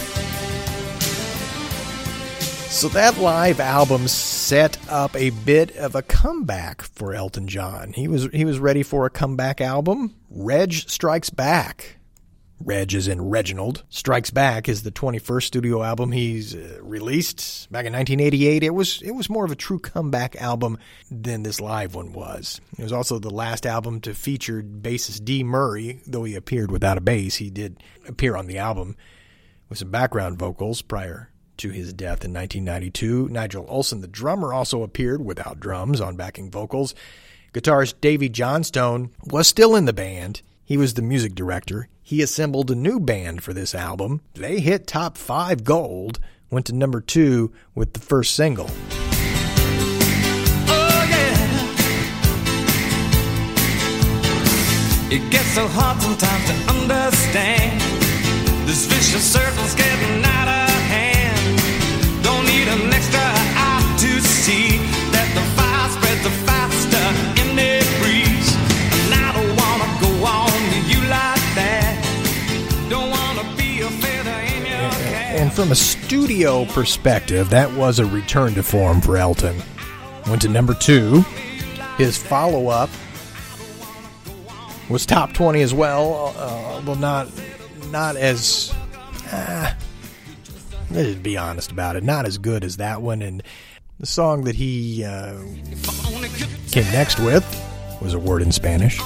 So 2.70 2.88
that 2.90 3.18
live 3.18 3.60
album 3.60 4.08
set 4.08 4.78
up 4.90 5.16
a 5.16 5.32
bit 5.32 5.76
of 5.78 5.96
a 5.96 6.02
comeback 6.02 6.84
for 6.84 7.14
Elton 7.14 7.48
John. 7.48 7.94
He 7.94 8.08
was 8.08 8.30
he 8.32 8.46
was 8.46 8.60
ready 8.60 8.82
for 8.82 9.06
a 9.06 9.10
comeback 9.10 9.62
album. 9.62 10.16
Reg 10.30 10.74
Strikes 10.74 11.30
Back 11.30 11.98
Reg 12.64 12.94
is 12.94 13.08
in 13.08 13.30
Reginald. 13.30 13.84
Strikes 13.90 14.30
Back 14.30 14.70
is 14.70 14.84
the 14.84 14.92
21st 14.92 15.44
studio 15.44 15.84
album 15.84 16.12
he's 16.12 16.56
uh, 16.56 16.80
released 16.82 17.72
back 17.72 17.86
in 17.86 17.94
1988. 17.94 18.64
It 18.64 18.70
was 18.70 19.02
it 19.02 19.12
was 19.12 19.30
more 19.30 19.46
of 19.46 19.52
a 19.52 19.56
true 19.56 19.80
comeback 19.80 20.36
album 20.36 20.78
than 21.10 21.44
this 21.44 21.60
live 21.60 21.96
one 21.96 22.14
was. 22.14 22.62
It 22.78 22.84
was 22.84 22.92
also 22.92 23.18
the 23.18 23.30
last 23.30 23.66
album 23.66 24.00
to 24.02 24.14
feature 24.14 24.62
bassist 24.62 25.26
Dee 25.26 25.44
Murray, 25.44 26.02
though 26.06 26.24
he 26.24 26.36
appeared 26.36 26.72
without 26.72 26.98
a 26.98 27.02
bass. 27.02 27.38
He 27.38 27.50
did 27.50 27.82
appear 28.08 28.36
on 28.36 28.48
the 28.48 28.60
album 28.60 28.96
with 29.68 29.80
some 29.80 29.90
background 29.90 30.38
vocals 30.38 30.82
prior 30.82 31.32
to 31.58 31.70
his 31.70 31.94
death 31.94 32.24
in 32.24 32.34
1992. 32.34 33.30
Nigel 33.30 33.66
Olsson, 33.66 34.02
the 34.02 34.08
drummer, 34.08 34.54
also 34.54 34.84
appeared 34.84 35.24
without 35.24 35.60
drums 35.60 36.00
on 36.00 36.16
backing 36.16 36.52
vocals. 36.52 36.94
Guitarist 37.54 37.96
Davey 38.02 38.30
Johnstone 38.30 39.12
was 39.26 39.48
still 39.48 39.76
in 39.76 39.86
the 39.86 39.94
band. 39.94 40.42
He 40.72 40.78
was 40.78 40.94
the 40.94 41.02
music 41.02 41.36
director. 41.36 41.90
He 42.02 42.22
assembled 42.22 42.72
a 42.72 42.76
new 42.76 43.02
band 43.02 43.44
for 43.44 43.52
this 43.52 43.76
album. 43.76 44.22
They 44.36 44.62
hit 44.62 44.88
top 44.88 45.18
five 45.18 45.66
gold, 45.66 46.22
went 46.50 46.66
to 46.68 46.74
number 46.74 47.02
two 47.02 47.52
with 47.76 47.92
the 47.92 48.00
first 48.00 48.38
single. 48.38 48.70
Oh, 50.70 51.10
it 55.12 55.30
gets 55.30 55.50
so 55.50 55.68
hard 55.68 56.02
sometimes 56.02 56.46
to 56.48 56.54
understand. 56.72 57.82
This 58.66 58.86
vicious 58.86 59.30
circle's 59.30 59.76
getting 59.76 60.24
out 60.24 60.31
From 75.54 75.72
a 75.72 75.76
studio 75.76 76.64
perspective, 76.66 77.50
that 77.50 77.72
was 77.74 78.00
a 78.00 78.06
return 78.06 78.54
to 78.54 78.64
form 78.64 79.02
for 79.02 79.18
Elton. 79.18 79.62
Went 80.28 80.42
to 80.44 80.50
number 80.50 80.74
two. 80.74 81.26
His 81.98 82.18
follow 82.18 82.68
up 82.68 82.90
was 84.90 85.06
top 85.06 85.34
20 85.34 85.62
as 85.62 85.74
well, 85.74 86.34
although 86.38 86.94
not, 86.94 87.28
not 87.92 88.16
as. 88.16 88.74
Uh, 89.32 89.74
let's 90.90 91.16
be 91.16 91.36
honest 91.38 91.72
about 91.72 91.98
it. 91.98 92.04
Not 92.04 92.26
as 92.26 92.38
good 92.38 92.64
as 92.64 92.78
that 92.78 93.02
one. 93.02 93.22
And 93.22 93.44
the 94.00 94.06
song 94.06 94.46
that 94.46 94.56
he 94.56 95.04
uh, 95.04 95.38
came 96.72 96.92
next 96.94 97.20
with 97.20 97.46
was 98.02 98.14
a 98.14 98.20
word 98.20 98.42
in 98.42 98.54
Spanish. 98.54 99.00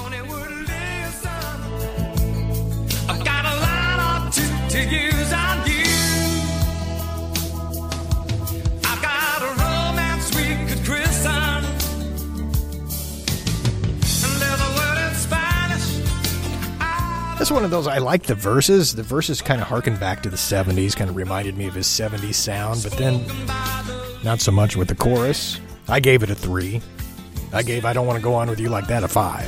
That's 17.45 17.53
one 17.53 17.63
of 17.63 17.69
those. 17.69 17.86
I 17.86 17.99
like 17.99 18.23
the 18.23 18.34
verses. 18.34 18.95
The 18.95 19.03
verses 19.03 19.39
kind 19.39 19.62
of 19.62 19.67
harken 19.67 19.97
back 19.97 20.23
to 20.23 20.31
the 20.31 20.36
70s, 20.36 20.95
kind 20.95 21.12
of 21.12 21.15
reminded 21.15 21.55
me 21.55 21.67
of 21.67 21.75
his 21.75 21.86
70s 21.86 22.34
sound, 22.34 22.81
but 22.81 22.93
then 22.93 23.23
not 24.23 24.39
so 24.41 24.51
much 24.51 24.75
with 24.75 24.88
the 24.88 24.95
chorus. 24.95 25.60
I 25.88 25.99
gave 25.99 26.23
it 26.23 26.31
a 26.31 26.34
three. 26.34 26.81
I 27.53 27.62
gave 27.62 27.86
I 27.86 27.93
Don't 27.93 28.08
Want 28.08 28.17
to 28.17 28.23
Go 28.23 28.34
On 28.34 28.49
With 28.49 28.60
You 28.60 28.69
Like 28.69 28.88
That 28.88 29.03
a 29.03 29.08
five. 29.08 29.45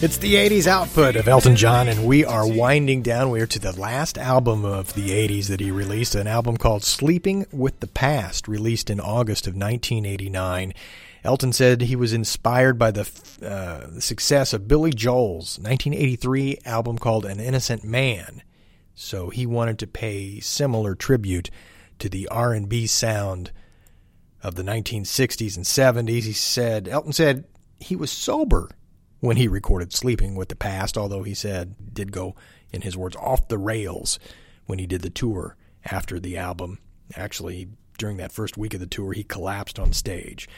It's 0.00 0.18
the 0.18 0.34
80s 0.34 0.68
output 0.68 1.16
of 1.16 1.26
Elton 1.26 1.56
John, 1.56 1.88
and 1.88 2.06
we 2.06 2.24
are 2.24 2.46
winding 2.46 3.02
down. 3.02 3.30
We 3.30 3.40
are 3.40 3.48
to 3.48 3.58
the 3.58 3.72
last 3.72 4.16
album 4.16 4.64
of 4.64 4.94
the 4.94 5.10
80s 5.10 5.48
that 5.48 5.58
he 5.58 5.72
released, 5.72 6.14
an 6.14 6.28
album 6.28 6.56
called 6.56 6.84
Sleeping 6.84 7.46
with 7.50 7.80
the 7.80 7.88
Past, 7.88 8.46
released 8.46 8.90
in 8.90 9.00
August 9.00 9.48
of 9.48 9.54
1989. 9.54 10.72
Elton 11.28 11.52
said 11.52 11.82
he 11.82 11.94
was 11.94 12.14
inspired 12.14 12.78
by 12.78 12.90
the, 12.90 13.06
uh, 13.42 14.00
success 14.00 14.54
of 14.54 14.66
Billy 14.66 14.92
Joel's 14.92 15.58
1983 15.58 16.56
album 16.64 16.96
called 16.96 17.26
An 17.26 17.38
Innocent 17.38 17.84
Man. 17.84 18.42
So 18.94 19.28
he 19.28 19.44
wanted 19.44 19.78
to 19.80 19.86
pay 19.86 20.40
similar 20.40 20.94
tribute 20.94 21.50
to 21.98 22.08
the 22.08 22.28
R&B 22.28 22.86
sound 22.86 23.52
of 24.42 24.54
the 24.54 24.62
1960s 24.62 25.54
and 25.54 25.66
70s. 25.66 26.22
He 26.22 26.32
said 26.32 26.88
Elton 26.88 27.12
said 27.12 27.44
he 27.78 27.94
was 27.94 28.10
sober 28.10 28.70
when 29.20 29.36
he 29.36 29.48
recorded 29.48 29.92
Sleeping 29.92 30.34
with 30.34 30.48
the 30.48 30.56
Past, 30.56 30.96
although 30.96 31.24
he 31.24 31.34
said 31.34 31.92
did 31.92 32.10
go 32.10 32.36
in 32.72 32.80
his 32.80 32.96
words 32.96 33.16
off 33.16 33.48
the 33.48 33.58
rails 33.58 34.18
when 34.64 34.78
he 34.78 34.86
did 34.86 35.02
the 35.02 35.10
tour 35.10 35.58
after 35.84 36.18
the 36.18 36.38
album. 36.38 36.78
Actually, 37.14 37.68
during 37.98 38.16
that 38.16 38.32
first 38.32 38.56
week 38.56 38.72
of 38.72 38.80
the 38.80 38.86
tour, 38.86 39.12
he 39.12 39.24
collapsed 39.24 39.78
on 39.78 39.92
stage 39.92 40.48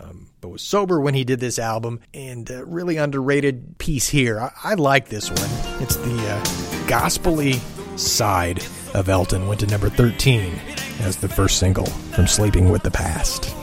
um, 0.00 0.28
but 0.40 0.48
was 0.48 0.62
sober 0.62 1.00
when 1.00 1.14
he 1.14 1.24
did 1.24 1.40
this 1.40 1.58
album 1.58 2.00
and 2.12 2.50
uh, 2.50 2.64
really 2.64 2.96
underrated 2.96 3.78
piece 3.78 4.08
here. 4.08 4.40
I, 4.40 4.52
I, 4.64 4.74
like 4.74 5.08
this 5.08 5.30
one. 5.30 5.82
It's 5.82 5.96
the 5.96 6.16
uh, 6.28 6.88
gospely 6.88 7.54
side 7.96 8.62
of 8.94 9.08
Elton. 9.08 9.46
Went 9.46 9.60
to 9.60 9.66
number 9.66 9.88
13 9.88 10.54
as 11.00 11.16
the 11.16 11.28
first 11.28 11.58
single 11.58 11.86
from 11.86 12.26
Sleeping 12.26 12.70
with 12.70 12.82
the 12.82 12.90
Past. 12.90 13.54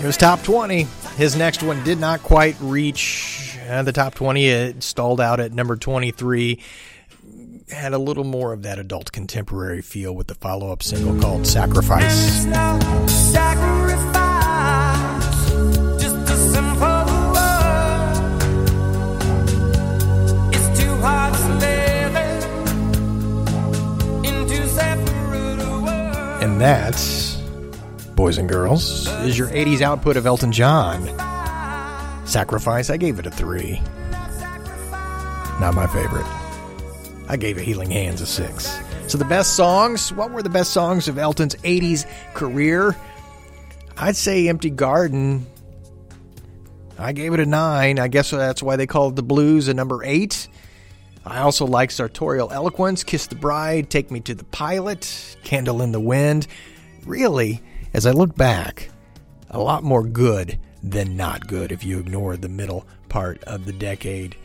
It 0.00 0.04
was 0.04 0.16
top 0.16 0.44
20. 0.44 0.86
His 1.16 1.34
next 1.34 1.60
one 1.62 1.82
did 1.82 1.98
not 1.98 2.22
quite 2.22 2.56
reach 2.60 3.58
uh, 3.68 3.82
the 3.82 3.90
top 3.90 4.14
20. 4.14 4.46
It 4.46 4.82
stalled 4.84 5.20
out 5.20 5.40
at 5.40 5.52
number 5.52 5.74
23. 5.74 6.60
Had 7.68 7.92
a 7.92 7.98
little 7.98 8.22
more 8.22 8.52
of 8.52 8.62
that 8.62 8.78
adult 8.78 9.10
contemporary 9.10 9.82
feel 9.82 10.14
with 10.14 10.28
the 10.28 10.36
follow 10.36 10.70
up 10.70 10.84
single 10.84 11.20
called 11.20 11.48
Sacrifice. 11.48 12.44
And 26.40 26.60
that, 26.60 26.94
boys 28.18 28.36
and 28.36 28.48
girls, 28.48 29.06
is 29.22 29.38
your 29.38 29.46
80s 29.46 29.80
output 29.80 30.16
of 30.16 30.26
Elton 30.26 30.50
John. 30.50 31.06
Sacrifice, 32.26 32.90
I 32.90 32.96
gave 32.96 33.20
it 33.20 33.26
a 33.26 33.30
3. 33.30 33.80
Not 35.60 35.74
my 35.74 35.86
favorite. 35.86 36.26
I 37.28 37.36
gave 37.36 37.58
it 37.58 37.62
Healing 37.62 37.92
Hands 37.92 38.20
a 38.20 38.26
6. 38.26 38.80
So 39.06 39.18
the 39.18 39.24
best 39.24 39.54
songs, 39.54 40.12
what 40.12 40.32
were 40.32 40.42
the 40.42 40.50
best 40.50 40.72
songs 40.72 41.06
of 41.06 41.16
Elton's 41.16 41.54
80s 41.54 42.06
career? 42.34 42.96
I'd 43.96 44.16
say 44.16 44.48
Empty 44.48 44.70
Garden. 44.70 45.46
I 46.98 47.12
gave 47.12 47.34
it 47.34 47.38
a 47.38 47.46
9. 47.46 48.00
I 48.00 48.08
guess 48.08 48.32
that's 48.32 48.64
why 48.64 48.74
they 48.74 48.88
call 48.88 49.10
it 49.10 49.14
the 49.14 49.22
blues 49.22 49.68
a 49.68 49.74
number 49.74 50.02
8. 50.02 50.48
I 51.24 51.38
also 51.38 51.66
like 51.66 51.92
Sartorial 51.92 52.50
Eloquence, 52.50 53.04
Kiss 53.04 53.28
the 53.28 53.36
Bride, 53.36 53.90
Take 53.90 54.10
Me 54.10 54.18
to 54.22 54.34
the 54.34 54.42
Pilot, 54.42 55.36
Candle 55.44 55.82
in 55.82 55.92
the 55.92 56.00
Wind. 56.00 56.48
Really, 57.06 57.62
as 57.92 58.06
I 58.06 58.10
look 58.12 58.36
back, 58.36 58.90
a 59.50 59.60
lot 59.60 59.82
more 59.82 60.04
good 60.04 60.58
than 60.82 61.16
not 61.16 61.46
good 61.46 61.72
if 61.72 61.84
you 61.84 61.98
ignore 61.98 62.36
the 62.36 62.48
middle 62.48 62.86
part 63.08 63.42
of 63.44 63.64
the 63.64 63.72
decade. 63.72 64.36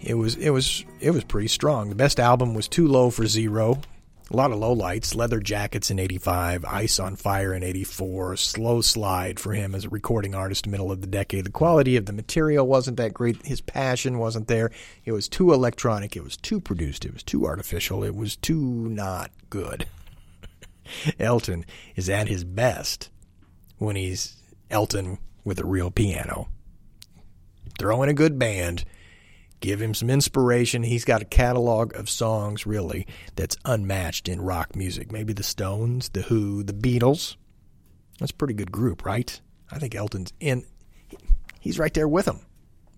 It 0.00 0.14
was 0.14 0.36
it 0.36 0.50
was 0.50 0.84
it 1.00 1.10
was 1.10 1.24
pretty 1.24 1.48
strong. 1.48 1.88
The 1.88 1.94
best 1.94 2.18
album 2.18 2.54
was 2.54 2.68
Too 2.68 2.88
Low 2.88 3.10
for 3.10 3.26
Zero, 3.26 3.80
a 4.32 4.36
lot 4.36 4.50
of 4.50 4.58
lowlights, 4.58 5.14
Leather 5.14 5.40
Jackets 5.40 5.90
in 5.90 5.98
85, 5.98 6.64
Ice 6.64 6.98
on 6.98 7.16
Fire 7.16 7.52
in 7.52 7.62
84, 7.62 8.36
slow 8.36 8.80
slide 8.80 9.38
for 9.38 9.52
him 9.52 9.74
as 9.74 9.84
a 9.84 9.90
recording 9.90 10.34
artist 10.34 10.66
middle 10.66 10.90
of 10.90 11.02
the 11.02 11.06
decade. 11.06 11.44
The 11.44 11.50
quality 11.50 11.96
of 11.96 12.06
the 12.06 12.12
material 12.14 12.66
wasn't 12.66 12.96
that 12.96 13.12
great. 13.12 13.44
His 13.44 13.60
passion 13.60 14.18
wasn't 14.18 14.48
there. 14.48 14.70
It 15.04 15.12
was 15.12 15.28
too 15.28 15.52
electronic. 15.52 16.16
It 16.16 16.24
was 16.24 16.36
too 16.38 16.60
produced. 16.60 17.04
It 17.04 17.12
was 17.12 17.22
too 17.22 17.44
artificial. 17.44 18.02
It 18.04 18.14
was 18.14 18.36
too 18.36 18.60
not 18.60 19.30
good. 19.50 19.86
Elton 21.18 21.64
is 21.96 22.08
at 22.08 22.28
his 22.28 22.44
best 22.44 23.10
when 23.78 23.96
he's 23.96 24.36
Elton 24.70 25.18
with 25.44 25.58
a 25.58 25.66
real 25.66 25.90
piano. 25.90 26.48
Throw 27.78 28.02
in 28.02 28.08
a 28.08 28.14
good 28.14 28.38
band 28.38 28.84
give 29.62 29.80
him 29.80 29.94
some 29.94 30.10
inspiration. 30.10 30.82
He's 30.82 31.06
got 31.06 31.22
a 31.22 31.24
catalog 31.24 31.94
of 31.94 32.10
songs, 32.10 32.66
really, 32.66 33.06
that's 33.36 33.56
unmatched 33.64 34.28
in 34.28 34.42
rock 34.42 34.76
music. 34.76 35.10
Maybe 35.10 35.32
the 35.32 35.42
Stones, 35.42 36.10
the 36.10 36.22
Who, 36.22 36.62
the 36.62 36.74
Beatles. 36.74 37.36
That's 38.18 38.32
a 38.32 38.34
pretty 38.34 38.54
good 38.54 38.70
group, 38.70 39.06
right? 39.06 39.40
I 39.70 39.78
think 39.78 39.94
Elton's 39.94 40.34
in. 40.38 40.66
He's 41.60 41.78
right 41.78 41.94
there 41.94 42.08
with 42.08 42.26
them. 42.26 42.40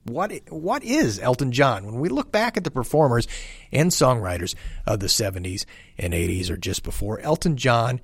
What 0.04 0.32
what 0.50 0.84
is 0.84 1.18
Elton 1.18 1.50
John? 1.52 1.86
When 1.86 1.98
we 1.98 2.10
look 2.10 2.30
back 2.30 2.58
at 2.58 2.64
the 2.64 2.70
performers 2.70 3.26
and 3.72 3.90
songwriters 3.90 4.54
of 4.86 5.00
the 5.00 5.06
70s 5.06 5.64
and 5.96 6.12
80s 6.12 6.50
or 6.50 6.58
just 6.58 6.82
before, 6.82 7.20
Elton 7.20 7.56
John, 7.56 8.00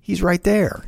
he's 0.00 0.22
right 0.22 0.42
there. 0.42 0.84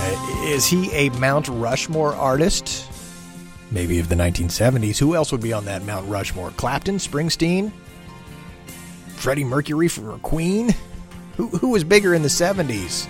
Uh, 0.00 0.42
is 0.44 0.66
he 0.66 0.90
a 0.92 1.10
Mount 1.18 1.48
Rushmore 1.48 2.14
artist? 2.14 2.88
Maybe 3.72 3.98
of 3.98 4.08
the 4.08 4.14
1970s. 4.14 4.98
Who 4.98 5.16
else 5.16 5.32
would 5.32 5.42
be 5.42 5.52
on 5.52 5.64
that 5.64 5.84
Mount 5.84 6.08
Rushmore? 6.08 6.50
Clapton, 6.52 6.96
Springsteen, 6.96 7.72
Freddie 9.16 9.44
Mercury 9.44 9.88
for 9.88 10.16
Queen? 10.18 10.74
Who, 11.36 11.48
who 11.48 11.70
was 11.70 11.84
bigger 11.84 12.14
in 12.14 12.22
the 12.22 12.28
70s? 12.28 13.08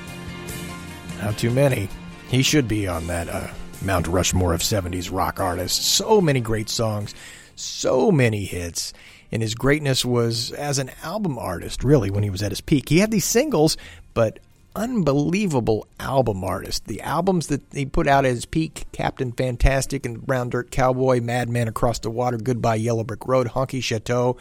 Not 1.18 1.38
too 1.38 1.50
many. 1.50 1.88
He 2.28 2.42
should 2.42 2.68
be 2.68 2.87
on 2.87 3.07
that 3.07 3.28
uh, 3.28 3.48
Mount 3.83 4.07
Rushmore 4.07 4.54
of 4.54 4.61
70s 4.61 5.11
rock 5.12 5.40
artists. 5.40 5.85
So 5.85 6.20
many 6.20 6.40
great 6.40 6.68
songs, 6.68 7.14
so 7.57 8.11
many 8.11 8.44
hits. 8.44 8.92
And 9.31 9.42
his 9.42 9.54
greatness 9.54 10.04
was 10.04 10.52
as 10.52 10.78
an 10.78 10.90
album 11.02 11.38
artist, 11.38 11.85
really, 11.85 12.11
when 12.11 12.22
he 12.22 12.31
was 12.31 12.42
at 12.42 12.52
his 12.52 12.61
peak. 12.61 12.88
He 12.88 12.98
had 12.98 13.11
these 13.11 13.26
singles, 13.26 13.76
but 14.14 14.38
unbelievable 14.74 15.87
album 15.98 16.44
artist. 16.44 16.87
The 16.87 17.02
albums 17.02 17.48
that 17.48 17.62
he 17.72 17.85
put 17.85 18.07
out 18.07 18.24
at 18.24 18.31
his 18.31 18.46
peak 18.46 18.87
Captain 18.92 19.33
Fantastic 19.33 20.07
and 20.07 20.24
Brown 20.24 20.50
Dirt 20.50 20.70
Cowboy, 20.70 21.20
Madman 21.20 21.68
Across 21.68 22.00
the 22.00 22.11
Water, 22.11 22.38
Goodbye 22.38 22.76
Yellow 22.76 23.04
Brick 23.04 23.26
Road, 23.26 23.48
Honky 23.48 23.83
Chateau 23.83 24.37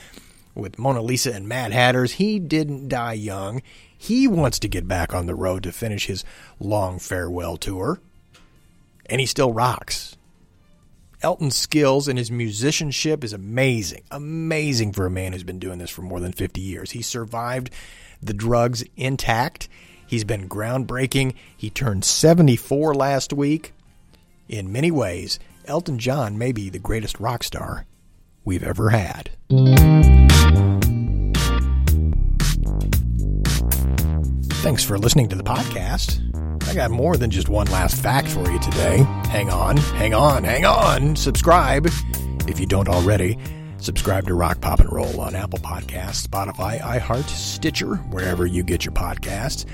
with 0.55 0.79
Mona 0.79 1.01
Lisa 1.01 1.33
and 1.33 1.47
Mad 1.47 1.71
Hatters. 1.71 2.13
He 2.13 2.39
didn't 2.39 2.87
die 2.87 3.13
young. 3.13 3.61
He 3.97 4.27
wants 4.27 4.59
to 4.59 4.67
get 4.67 4.87
back 4.87 5.13
on 5.13 5.25
the 5.25 5.35
road 5.35 5.63
to 5.63 5.71
finish 5.71 6.07
his 6.07 6.23
long 6.59 6.99
farewell 6.99 7.57
tour. 7.57 7.99
And 9.07 9.19
he 9.19 9.25
still 9.25 9.53
rocks. 9.53 10.17
Elton's 11.21 11.55
skills 11.55 12.07
and 12.07 12.17
his 12.17 12.29
musicianship 12.29 13.23
is 13.23 13.33
amazing. 13.33 14.03
Amazing 14.11 14.93
for 14.93 15.05
a 15.05 15.11
man 15.11 15.33
who's 15.33 15.43
been 15.43 15.59
doing 15.59 15.79
this 15.79 15.89
for 15.89 16.03
more 16.03 16.19
than 16.19 16.31
50 16.31 16.61
years. 16.61 16.91
He 16.91 17.01
survived 17.01 17.71
the 18.21 18.33
drugs 18.33 18.83
intact. 18.95 19.67
He's 20.05 20.23
been 20.23 20.47
groundbreaking. 20.47 21.33
He 21.55 21.69
turned 21.69 22.05
74 22.05 22.93
last 22.93 23.33
week. 23.33 23.73
In 24.47 24.71
many 24.71 24.91
ways, 24.91 25.39
Elton 25.65 25.99
John 25.99 26.37
may 26.37 26.51
be 26.51 26.69
the 26.69 26.79
greatest 26.79 27.19
rock 27.19 27.43
star 27.43 27.85
we've 28.45 28.63
ever 28.63 28.91
had. 28.91 29.31
Thanks 34.67 34.83
for 34.83 34.97
listening 34.97 35.29
to 35.29 35.35
the 35.37 35.45
podcast. 35.45 36.19
I 36.67 36.73
got 36.73 36.91
more 36.91 37.15
than 37.15 37.31
just 37.31 37.47
one 37.47 37.67
last 37.67 37.95
fact 38.01 38.27
for 38.27 38.51
you 38.51 38.59
today. 38.59 38.97
Hang 39.29 39.49
on, 39.49 39.77
hang 39.77 40.13
on, 40.13 40.43
hang 40.43 40.65
on. 40.65 41.15
Subscribe 41.15 41.87
if 42.49 42.59
you 42.59 42.65
don't 42.65 42.89
already. 42.89 43.37
Subscribe 43.77 44.27
to 44.27 44.33
Rock 44.33 44.59
Pop 44.59 44.81
and 44.81 44.91
Roll 44.91 45.21
on 45.21 45.35
Apple 45.35 45.59
Podcasts, 45.59 46.27
Spotify, 46.27 46.81
iHeart, 46.81 47.29
Stitcher, 47.29 47.95
wherever 48.11 48.45
you 48.45 48.61
get 48.61 48.83
your 48.83 48.91
podcasts. 48.91 49.65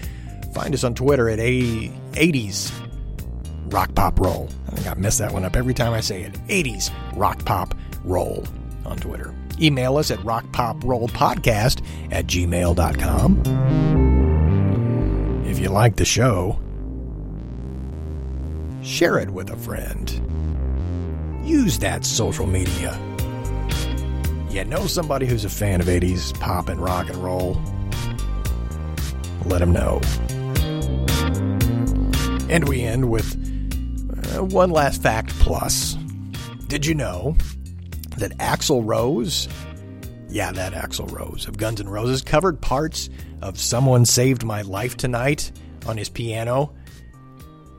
Find 0.54 0.76
us 0.76 0.84
on 0.84 0.94
Twitter 0.94 1.28
at 1.28 1.40
a- 1.40 1.92
80s 2.12 2.72
Rock 3.72 3.96
Pop 3.96 4.20
Roll. 4.20 4.48
I 4.68 4.76
think 4.76 4.88
I 4.88 4.94
mess 4.94 5.18
that 5.18 5.32
one 5.32 5.44
up 5.44 5.56
every 5.56 5.74
time 5.74 5.94
I 5.94 6.02
say 6.02 6.22
it. 6.22 6.34
80s 6.50 6.92
Rock 7.16 7.44
Pop 7.46 7.74
Roll 8.04 8.46
on 8.86 8.98
Twitter. 8.98 9.34
Email 9.60 9.98
us 9.98 10.12
at 10.12 10.20
rockpoprollpodcast 10.20 11.84
at 12.12 12.28
gmail.com. 12.28 13.93
You 15.64 15.70
like 15.70 15.96
the 15.96 16.04
show, 16.04 16.60
share 18.84 19.18
it 19.18 19.30
with 19.30 19.50
a 19.50 19.56
friend. 19.56 20.12
Use 21.42 21.80
that 21.80 22.04
social 22.04 22.46
media. 22.46 23.00
You 24.50 24.66
know 24.66 24.88
somebody 24.88 25.26
who's 25.26 25.46
a 25.46 25.50
fan 25.50 25.80
of 25.80 25.88
80s 25.88 26.38
pop 26.38 26.68
and 26.68 26.82
rock 26.82 27.08
and 27.08 27.16
roll? 27.16 27.62
Let 29.46 29.60
them 29.60 29.72
know. 29.72 30.02
And 32.50 32.68
we 32.68 32.82
end 32.82 33.10
with 33.10 33.34
uh, 34.36 34.44
one 34.44 34.70
last 34.70 35.02
fact 35.02 35.30
plus. 35.40 35.94
Did 36.68 36.86
you 36.86 36.94
know 36.94 37.38
that 38.18 38.38
Axl 38.40 38.82
Rose, 38.84 39.48
yeah, 40.34 40.52
that 40.52 40.74
Axl 40.74 41.12
Rose 41.12 41.48
of 41.48 41.58
Guns 41.58 41.80
N' 41.80 41.88
Roses, 41.88 42.24
covered 42.24 42.60
parts 42.60 43.08
of 43.44 43.60
Someone 43.60 44.04
Saved 44.04 44.44
My 44.44 44.64
Life 44.64 44.98
Tonight 44.98 45.52
on 45.86 45.96
his 45.96 46.10
piano 46.10 46.74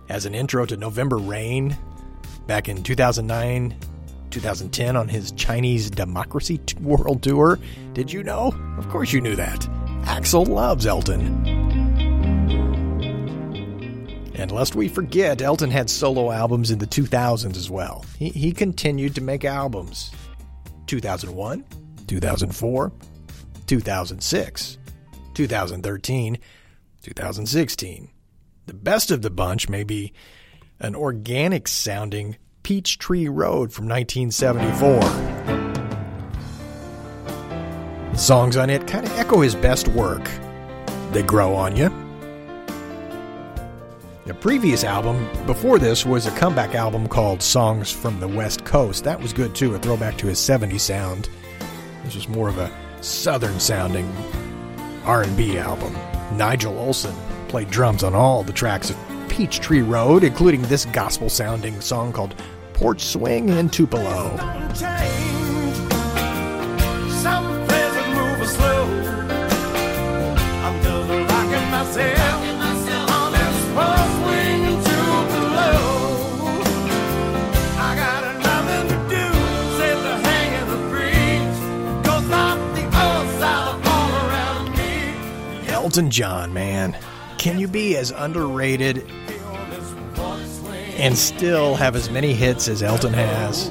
as 0.08 0.24
an 0.24 0.36
intro 0.36 0.64
to 0.64 0.76
November 0.76 1.16
Rain 1.16 1.76
back 2.46 2.68
in 2.68 2.84
2009, 2.84 3.74
2010 4.30 4.96
on 4.96 5.08
his 5.08 5.32
Chinese 5.32 5.90
Democracy 5.90 6.60
World 6.80 7.24
Tour? 7.24 7.58
Did 7.92 8.12
you 8.12 8.22
know? 8.22 8.54
Of 8.78 8.88
course 8.88 9.12
you 9.12 9.20
knew 9.20 9.34
that. 9.34 9.62
Axl 10.04 10.46
loves 10.46 10.86
Elton. 10.86 11.44
And 14.36 14.52
lest 14.52 14.76
we 14.76 14.86
forget, 14.86 15.42
Elton 15.42 15.72
had 15.72 15.90
solo 15.90 16.30
albums 16.30 16.70
in 16.70 16.78
the 16.78 16.86
2000s 16.86 17.56
as 17.56 17.68
well. 17.68 18.04
He, 18.16 18.28
he 18.28 18.52
continued 18.52 19.16
to 19.16 19.20
make 19.20 19.44
albums. 19.44 20.12
2001, 20.86 21.64
2004, 22.06 22.92
2006, 23.66 24.78
2013, 25.34 26.38
2016. 27.02 28.10
The 28.66 28.74
best 28.74 29.10
of 29.10 29.22
the 29.22 29.30
bunch 29.30 29.68
may 29.68 29.84
be 29.84 30.12
an 30.80 30.94
organic 30.94 31.68
sounding 31.68 32.36
Peachtree 32.62 33.28
Road 33.28 33.72
from 33.72 33.86
1974. 33.88 35.00
The 38.12 38.16
songs 38.16 38.56
on 38.56 38.70
it 38.70 38.86
kind 38.86 39.04
of 39.04 39.12
echo 39.18 39.40
his 39.40 39.54
best 39.54 39.88
work. 39.88 40.30
They 41.12 41.22
grow 41.22 41.54
on 41.54 41.76
you, 41.76 41.90
The 44.26 44.32
previous 44.32 44.84
album 44.84 45.28
before 45.44 45.78
this 45.78 46.06
was 46.06 46.26
a 46.26 46.30
comeback 46.30 46.74
album 46.74 47.06
called 47.06 47.42
Songs 47.42 47.90
from 47.92 48.18
the 48.20 48.28
West 48.28 48.64
Coast. 48.64 49.04
That 49.04 49.20
was 49.20 49.34
good 49.34 49.54
too, 49.54 49.74
a 49.74 49.78
throwback 49.78 50.16
to 50.18 50.26
his 50.26 50.38
70s 50.38 50.80
sound. 50.80 51.28
This 52.04 52.14
was 52.14 52.28
more 52.28 52.48
of 52.48 52.58
a 52.58 52.70
southern 53.00 53.58
sounding 53.58 54.10
R&B 55.04 55.58
album. 55.58 55.94
Nigel 56.36 56.74
Olsson 56.74 57.14
played 57.48 57.70
drums 57.70 58.02
on 58.02 58.14
all 58.14 58.42
the 58.42 58.52
tracks 58.52 58.90
of 58.90 58.96
Peachtree 59.28 59.82
Road, 59.82 60.22
including 60.22 60.62
this 60.62 60.84
gospel 60.86 61.28
sounding 61.28 61.80
song 61.80 62.12
called 62.12 62.34
Porch 62.74 63.00
Swing 63.00 63.48
in 63.48 63.68
Tupelo. 63.68 64.36
Elton 85.84 86.10
John, 86.10 86.54
man. 86.54 86.96
Can 87.36 87.58
you 87.58 87.68
be 87.68 87.94
as 87.98 88.10
underrated 88.10 89.06
and 90.96 91.14
still 91.14 91.74
have 91.74 91.94
as 91.94 92.08
many 92.08 92.32
hits 92.32 92.68
as 92.68 92.82
Elton 92.82 93.12
has? 93.12 93.68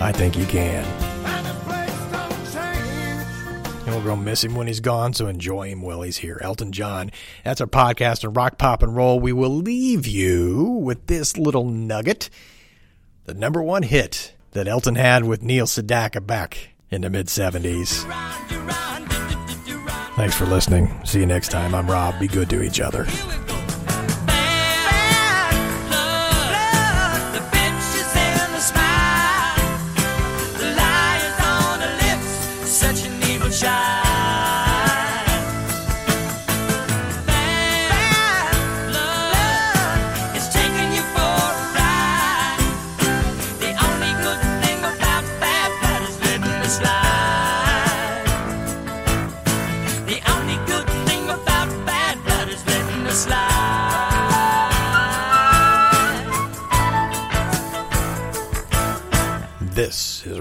I 0.00 0.12
think 0.12 0.38
you 0.38 0.46
can. 0.46 0.84
And 3.84 3.96
we're 3.96 4.04
going 4.04 4.20
to 4.20 4.24
miss 4.24 4.44
him 4.44 4.54
when 4.54 4.68
he's 4.68 4.78
gone, 4.78 5.12
so 5.12 5.26
enjoy 5.26 5.70
him 5.70 5.82
while 5.82 6.02
he's 6.02 6.18
here. 6.18 6.38
Elton 6.40 6.70
John. 6.70 7.10
That's 7.42 7.60
our 7.60 7.66
podcast 7.66 8.24
on 8.24 8.32
Rock, 8.34 8.56
Pop, 8.56 8.84
and 8.84 8.94
Roll. 8.94 9.18
We 9.18 9.32
will 9.32 9.56
leave 9.56 10.06
you 10.06 10.62
with 10.62 11.08
this 11.08 11.36
little 11.36 11.64
nugget. 11.64 12.30
The 13.24 13.34
number 13.34 13.60
one 13.60 13.82
hit 13.82 14.34
that 14.52 14.68
Elton 14.68 14.94
had 14.94 15.24
with 15.24 15.42
Neil 15.42 15.66
Sedaka 15.66 16.24
back 16.24 16.68
in 16.92 17.00
the 17.00 17.10
mid 17.10 17.26
70s. 17.26 18.04
Thanks 20.24 20.38
for 20.38 20.46
listening. 20.46 20.90
See 21.04 21.20
you 21.20 21.26
next 21.26 21.50
time. 21.50 21.74
I'm 21.74 21.86
Rob. 21.86 22.18
Be 22.18 22.28
good 22.28 22.48
to 22.48 22.62
each 22.62 22.80
other. 22.80 23.04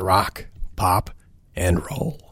Rock, 0.03 0.45
pop, 0.75 1.09
and 1.55 1.79
roll. 1.89 2.22